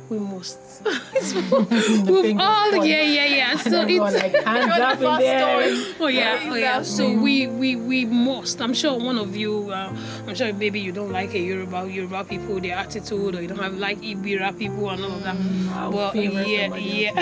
We 0.10 0.18
must. 0.18 0.58
It's 1.14 1.34
We've 1.34 2.40
all, 2.40 2.72
point. 2.72 2.88
yeah, 2.88 3.02
yeah, 3.04 3.26
yeah. 3.26 3.58
So 3.58 3.82
it's 3.88 4.14
like 4.16 4.34
hands 4.44 4.68
You're 4.68 4.78
the 4.78 4.88
up 4.88 4.94
in 4.94 5.00
first 5.04 5.20
there. 5.20 5.74
story. 5.74 5.96
Oh 6.00 6.08
yeah, 6.08 6.40
oh 6.50 6.56
yeah. 6.56 6.82
So 6.82 7.04
Exactly. 7.04 7.18
we 7.18 7.48
we 7.48 7.76
we 7.76 8.06
must. 8.06 8.62
I'm 8.62 8.74
sure 8.74 8.98
one 8.98 9.18
of 9.20 9.36
you. 9.36 9.70
Uh, 9.70 9.94
I'm 10.28 10.34
sure 10.36 10.52
maybe 10.54 10.80
you 10.80 10.92
don't 10.92 11.12
like 11.12 11.34
a 11.36 11.40
Yoruba 11.40 11.88
Yoruba 11.90 12.24
people, 12.24 12.60
their 12.60 12.76
attitude, 12.78 13.36
or 13.36 13.42
you 13.42 13.48
don't 13.48 13.60
have 13.60 13.78
like 13.78 14.00
Ibira 14.02 14.58
people 14.58 14.90
and 14.90 15.04
all 15.04 15.12
of 15.12 15.24
that. 15.24 15.36
I'll 15.76 15.92
Well, 15.92 16.16
yeah, 16.16 16.76
yeah. 16.76 17.14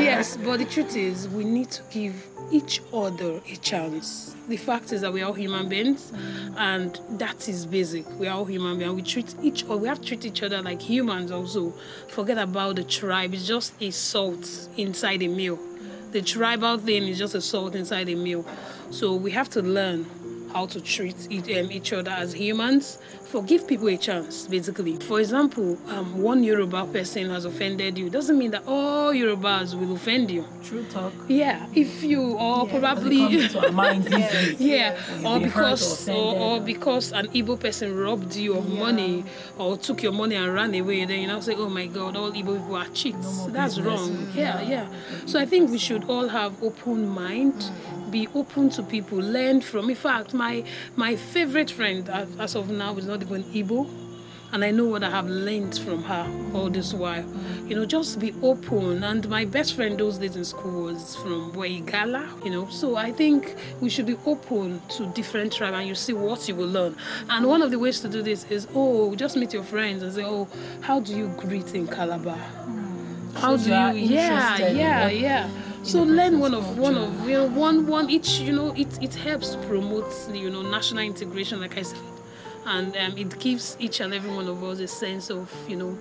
yes, 0.00 0.36
but 0.38 0.58
the 0.58 0.64
truth 0.64 0.96
is, 0.96 1.28
we 1.28 1.44
need 1.44 1.70
to 1.72 1.82
give 1.90 2.14
each 2.52 2.82
other 2.92 3.40
a 3.48 3.56
chance. 3.56 4.36
The 4.48 4.56
fact 4.56 4.92
is 4.92 5.00
that 5.00 5.12
we 5.12 5.22
are 5.22 5.26
all 5.26 5.32
human 5.32 5.68
beings, 5.68 6.12
and 6.56 7.00
that 7.10 7.48
is 7.48 7.64
basic. 7.64 8.08
We 8.18 8.26
are 8.28 8.36
all 8.36 8.44
human 8.44 8.78
beings. 8.78 8.92
We 8.92 9.02
treat 9.02 9.34
each 9.42 9.64
or 9.68 9.76
we 9.78 9.88
have 9.88 10.00
to 10.00 10.06
treat 10.06 10.24
each 10.24 10.42
other 10.42 10.60
like 10.62 10.80
humans. 10.80 11.30
Also, 11.30 11.72
forget 12.08 12.38
about 12.38 12.76
the 12.76 12.84
tribe. 12.84 13.34
It's 13.34 13.46
just 13.46 13.72
a 13.80 13.90
salt 13.90 14.68
inside 14.76 15.22
a 15.22 15.28
meal. 15.28 15.58
The 16.10 16.20
tribal 16.20 16.76
thing 16.76 17.08
is 17.08 17.18
just 17.18 17.34
a 17.34 17.40
salt 17.40 17.74
inside 17.74 18.08
a 18.10 18.14
meal. 18.14 18.44
So 18.90 19.14
we 19.14 19.30
have 19.30 19.48
to 19.50 19.62
learn 19.62 20.04
how 20.52 20.66
to 20.66 20.80
treat 20.80 21.16
each, 21.30 21.44
um, 21.56 21.72
each 21.72 21.92
other 21.94 22.10
as 22.10 22.34
humans. 22.34 22.98
Forgive 23.32 23.66
people 23.66 23.88
a 23.88 23.96
chance, 23.96 24.46
basically. 24.46 24.96
For 24.96 25.18
example, 25.18 25.78
um, 25.88 26.20
one 26.20 26.44
Yoruba 26.44 26.84
person 26.92 27.30
has 27.30 27.46
offended 27.46 27.96
you 27.96 28.10
doesn't 28.10 28.36
mean 28.36 28.50
that 28.50 28.62
all 28.66 29.10
Yorubas 29.10 29.74
will 29.74 29.94
offend 29.94 30.30
you. 30.30 30.44
True 30.62 30.84
talk. 30.90 31.14
Yeah, 31.28 31.66
if 31.74 32.02
you 32.02 32.20
or 32.34 32.66
Doesn't 32.66 32.70
come 32.72 32.80
probably 32.82 33.42
into 33.42 33.58
our 33.64 33.72
minds 33.84 34.06
yeah, 34.60 34.98
You've 35.16 35.24
or 35.24 35.38
been 35.40 35.48
because 35.48 36.08
or 36.10 36.14
or, 36.14 36.34
or 36.58 36.60
because 36.60 37.12
an 37.12 37.28
Igbo 37.28 37.58
person 37.58 37.96
robbed 37.96 38.36
you 38.36 38.54
of 38.54 38.68
money 38.68 39.24
or 39.56 39.78
took 39.78 40.02
your 40.02 40.12
money 40.12 40.34
and 40.34 40.52
ran 40.52 40.74
away, 40.74 41.06
then 41.06 41.20
you 41.20 41.26
now 41.26 41.40
say, 41.40 41.54
"Oh 41.56 41.70
my 41.70 41.86
God, 41.86 42.16
all 42.16 42.32
Igbo 42.32 42.58
people 42.58 42.76
are 42.76 42.86
cheats." 42.88 43.16
more 43.38 43.48
That's 43.50 43.76
business. 43.76 44.00
wrong. 44.00 44.28
Yeah, 44.34 44.60
yeah. 44.60 44.86
So 45.24 45.40
I 45.40 45.46
think 45.46 45.70
we 45.70 45.78
should 45.78 46.04
all 46.04 46.28
have 46.28 46.62
open 46.62 47.08
mind, 47.08 47.70
be 48.10 48.28
open 48.34 48.68
to 48.70 48.82
people, 48.82 49.18
learn 49.18 49.62
from. 49.62 49.88
In 49.88 49.96
fact, 49.96 50.34
my 50.34 50.64
my 50.96 51.16
favorite 51.16 51.70
friend 51.70 52.08
as, 52.10 52.28
as 52.38 52.54
of 52.54 52.68
now 52.68 52.94
is 52.98 53.06
not 53.06 53.21
even 53.22 53.44
Igbo. 53.44 53.88
And 54.52 54.62
I 54.62 54.70
know 54.70 54.84
what 54.84 55.02
I 55.02 55.08
have 55.08 55.28
learned 55.30 55.78
from 55.78 56.02
her 56.02 56.26
all 56.54 56.68
this 56.68 56.92
while. 56.92 57.24
You 57.66 57.74
know, 57.74 57.86
just 57.86 58.18
be 58.20 58.34
open. 58.42 59.02
And 59.02 59.26
my 59.30 59.46
best 59.46 59.74
friend 59.74 59.98
those 59.98 60.18
days 60.18 60.36
in 60.36 60.44
school 60.44 60.82
was 60.84 61.16
from 61.16 61.50
Boigala, 61.52 62.44
you 62.44 62.50
know. 62.50 62.68
So 62.68 62.96
I 62.96 63.12
think 63.12 63.54
we 63.80 63.88
should 63.88 64.04
be 64.04 64.18
open 64.26 64.82
to 64.98 65.06
different 65.14 65.54
tribes 65.54 65.74
and 65.78 65.88
you 65.88 65.94
see 65.94 66.12
what 66.12 66.46
you 66.48 66.54
will 66.54 66.68
learn. 66.68 66.94
And 67.30 67.46
one 67.46 67.62
of 67.62 67.70
the 67.70 67.78
ways 67.78 68.00
to 68.00 68.08
do 68.10 68.20
this 68.20 68.44
is, 68.50 68.68
oh, 68.74 69.14
just 69.14 69.36
meet 69.38 69.54
your 69.54 69.62
friends 69.62 70.02
and 70.02 70.12
say, 70.12 70.24
oh, 70.24 70.46
how 70.82 71.00
do 71.00 71.16
you 71.16 71.28
greet 71.38 71.74
in 71.74 71.86
Calabar? 71.86 72.36
How 73.34 73.56
So 73.56 73.64
do 73.64 73.70
you 73.70 74.04
you? 74.04 74.14
Yeah, 74.16 74.58
yeah, 74.68 75.08
yeah. 75.08 75.50
So 75.82 76.02
learn 76.02 76.38
one 76.38 76.54
of 76.54 76.78
one 76.78 76.96
of 76.96 77.28
you 77.28 77.38
know 77.38 77.46
one 77.46 77.86
one 77.88 78.08
each 78.08 78.38
you 78.38 78.52
know 78.52 78.72
it 78.76 78.86
it 79.02 79.14
helps 79.14 79.56
promote 79.66 80.12
you 80.32 80.48
know 80.48 80.62
national 80.62 81.02
integration 81.02 81.60
like 81.60 81.76
I 81.76 81.82
said, 81.82 81.98
and 82.66 82.96
um, 82.96 83.16
it 83.18 83.38
gives 83.38 83.76
each 83.78 84.00
and 84.00 84.14
every 84.14 84.30
one 84.30 84.48
of 84.48 84.62
us 84.62 84.80
a 84.80 84.88
sense 84.88 85.30
of 85.30 85.50
you 85.68 85.76
know 85.76 85.98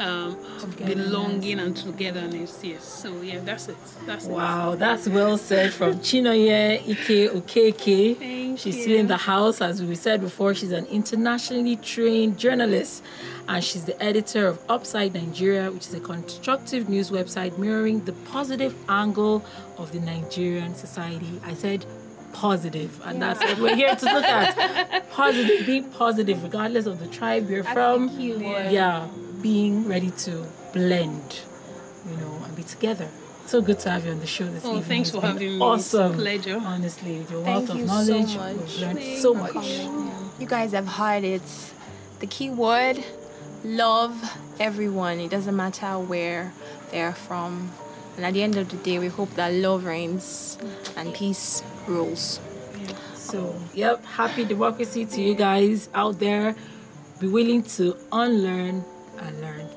um, 0.00 0.38
of 0.62 0.76
belonging 0.78 1.60
and 1.60 1.76
togetherness. 1.76 2.58
Yes. 2.62 2.84
So 2.84 3.20
yeah, 3.20 3.40
that's 3.40 3.68
it. 3.68 3.76
That's 4.06 4.26
it. 4.26 4.32
Wow, 4.32 4.74
that's 4.74 5.06
well 5.08 5.36
said 5.36 5.72
from 5.72 5.94
Chinoye 6.00 6.80
Ike 6.88 7.30
Okeke. 7.34 8.16
Thank 8.16 8.58
she's 8.58 8.76
you. 8.76 8.82
still 8.82 8.98
in 8.98 9.06
the 9.06 9.18
house, 9.18 9.60
as 9.60 9.82
we 9.82 9.94
said 9.94 10.22
before. 10.22 10.54
She's 10.54 10.72
an 10.72 10.86
internationally 10.86 11.76
trained 11.76 12.38
journalist, 12.38 13.04
and 13.46 13.62
she's 13.62 13.84
the 13.84 14.02
editor 14.02 14.46
of 14.46 14.58
Upside 14.70 15.14
Nigeria, 15.14 15.70
which 15.70 15.86
is 15.86 15.94
a 15.94 16.00
constructive 16.00 16.88
news 16.88 17.10
website 17.10 17.58
mirroring 17.58 18.02
the 18.04 18.14
positive 18.32 18.74
angle 18.88 19.44
of 19.76 19.92
the 19.92 20.00
Nigerian 20.00 20.74
society. 20.74 21.40
I 21.44 21.52
said 21.52 21.84
positive, 22.32 23.00
and 23.04 23.20
that's 23.20 23.40
what 23.40 23.58
we're 23.58 23.76
here 23.76 23.94
to 23.94 24.04
look 24.06 24.24
at. 24.24 25.10
Positive, 25.10 25.66
being 25.66 25.84
positive, 25.90 26.42
regardless 26.42 26.86
of 26.86 26.98
the 27.00 27.06
tribe 27.08 27.48
you're 27.50 27.64
from. 27.64 28.08
Yeah, 28.18 29.08
being 29.42 29.88
ready 29.88 30.10
to 30.24 30.46
blend, 30.72 31.40
you 32.08 32.16
know, 32.16 32.42
and 32.44 32.56
be 32.56 32.62
together. 32.62 33.08
So 33.46 33.60
good 33.60 33.80
to 33.80 33.90
have 33.90 34.04
you 34.06 34.12
on 34.12 34.20
the 34.20 34.26
show 34.28 34.44
this 34.46 34.64
Oh, 34.64 34.68
evening. 34.70 34.84
thanks 34.84 35.08
It's 35.08 35.18
for 35.18 35.26
having 35.26 35.38
me. 35.48 35.54
It's 35.54 35.92
a 35.94 36.02
Awesome. 36.04 36.14
pleasure. 36.14 36.60
Honestly, 36.64 37.16
your 37.30 37.42
Thank 37.42 37.68
wealth 37.68 37.74
you 37.78 37.82
of 37.84 37.90
so 37.90 38.12
knowledge. 38.12 38.36
much. 38.36 38.56
We've 38.56 38.80
learned 38.80 38.98
Thanks 39.00 39.22
so 39.22 39.34
much. 39.34 39.52
coming. 39.52 40.10
You 40.38 40.46
guys 40.46 40.72
have 40.72 40.86
heard 40.86 41.24
it. 41.24 41.42
The 42.20 42.26
key 42.26 42.50
word 42.50 43.02
love 43.64 44.14
everyone. 44.60 45.18
It 45.18 45.30
doesn't 45.30 45.56
matter 45.56 45.98
where 45.98 46.52
they're 46.92 47.12
from. 47.12 47.72
And 48.16 48.24
at 48.24 48.34
the 48.34 48.42
end 48.42 48.56
of 48.56 48.68
the 48.68 48.76
day, 48.78 48.98
we 48.98 49.08
hope 49.08 49.30
that 49.34 49.52
love 49.52 49.84
reigns 49.84 50.58
and 50.96 51.14
peace 51.14 51.62
rules. 51.86 52.40
So, 53.14 53.54
yep, 53.74 54.04
happy 54.04 54.44
democracy 54.44 55.06
to 55.06 55.22
you 55.22 55.34
guys 55.34 55.88
out 55.94 56.18
there. 56.18 56.54
Be 57.20 57.28
willing 57.28 57.62
to 57.78 57.96
unlearn 58.12 58.84
and 59.18 59.40
learn. 59.40 59.68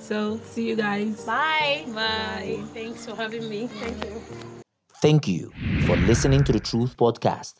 So, 0.00 0.38
see 0.44 0.68
you 0.68 0.76
guys. 0.76 1.24
Bye. 1.24 1.84
Bye. 1.94 2.62
Thanks 2.74 3.06
for 3.06 3.16
having 3.16 3.48
me. 3.48 3.66
Thank 3.68 4.04
you. 4.04 4.22
Thank 5.00 5.26
you 5.26 5.50
for 5.86 5.96
listening 5.96 6.44
to 6.44 6.52
the 6.52 6.60
Truth 6.60 6.96
Podcast. 6.96 7.54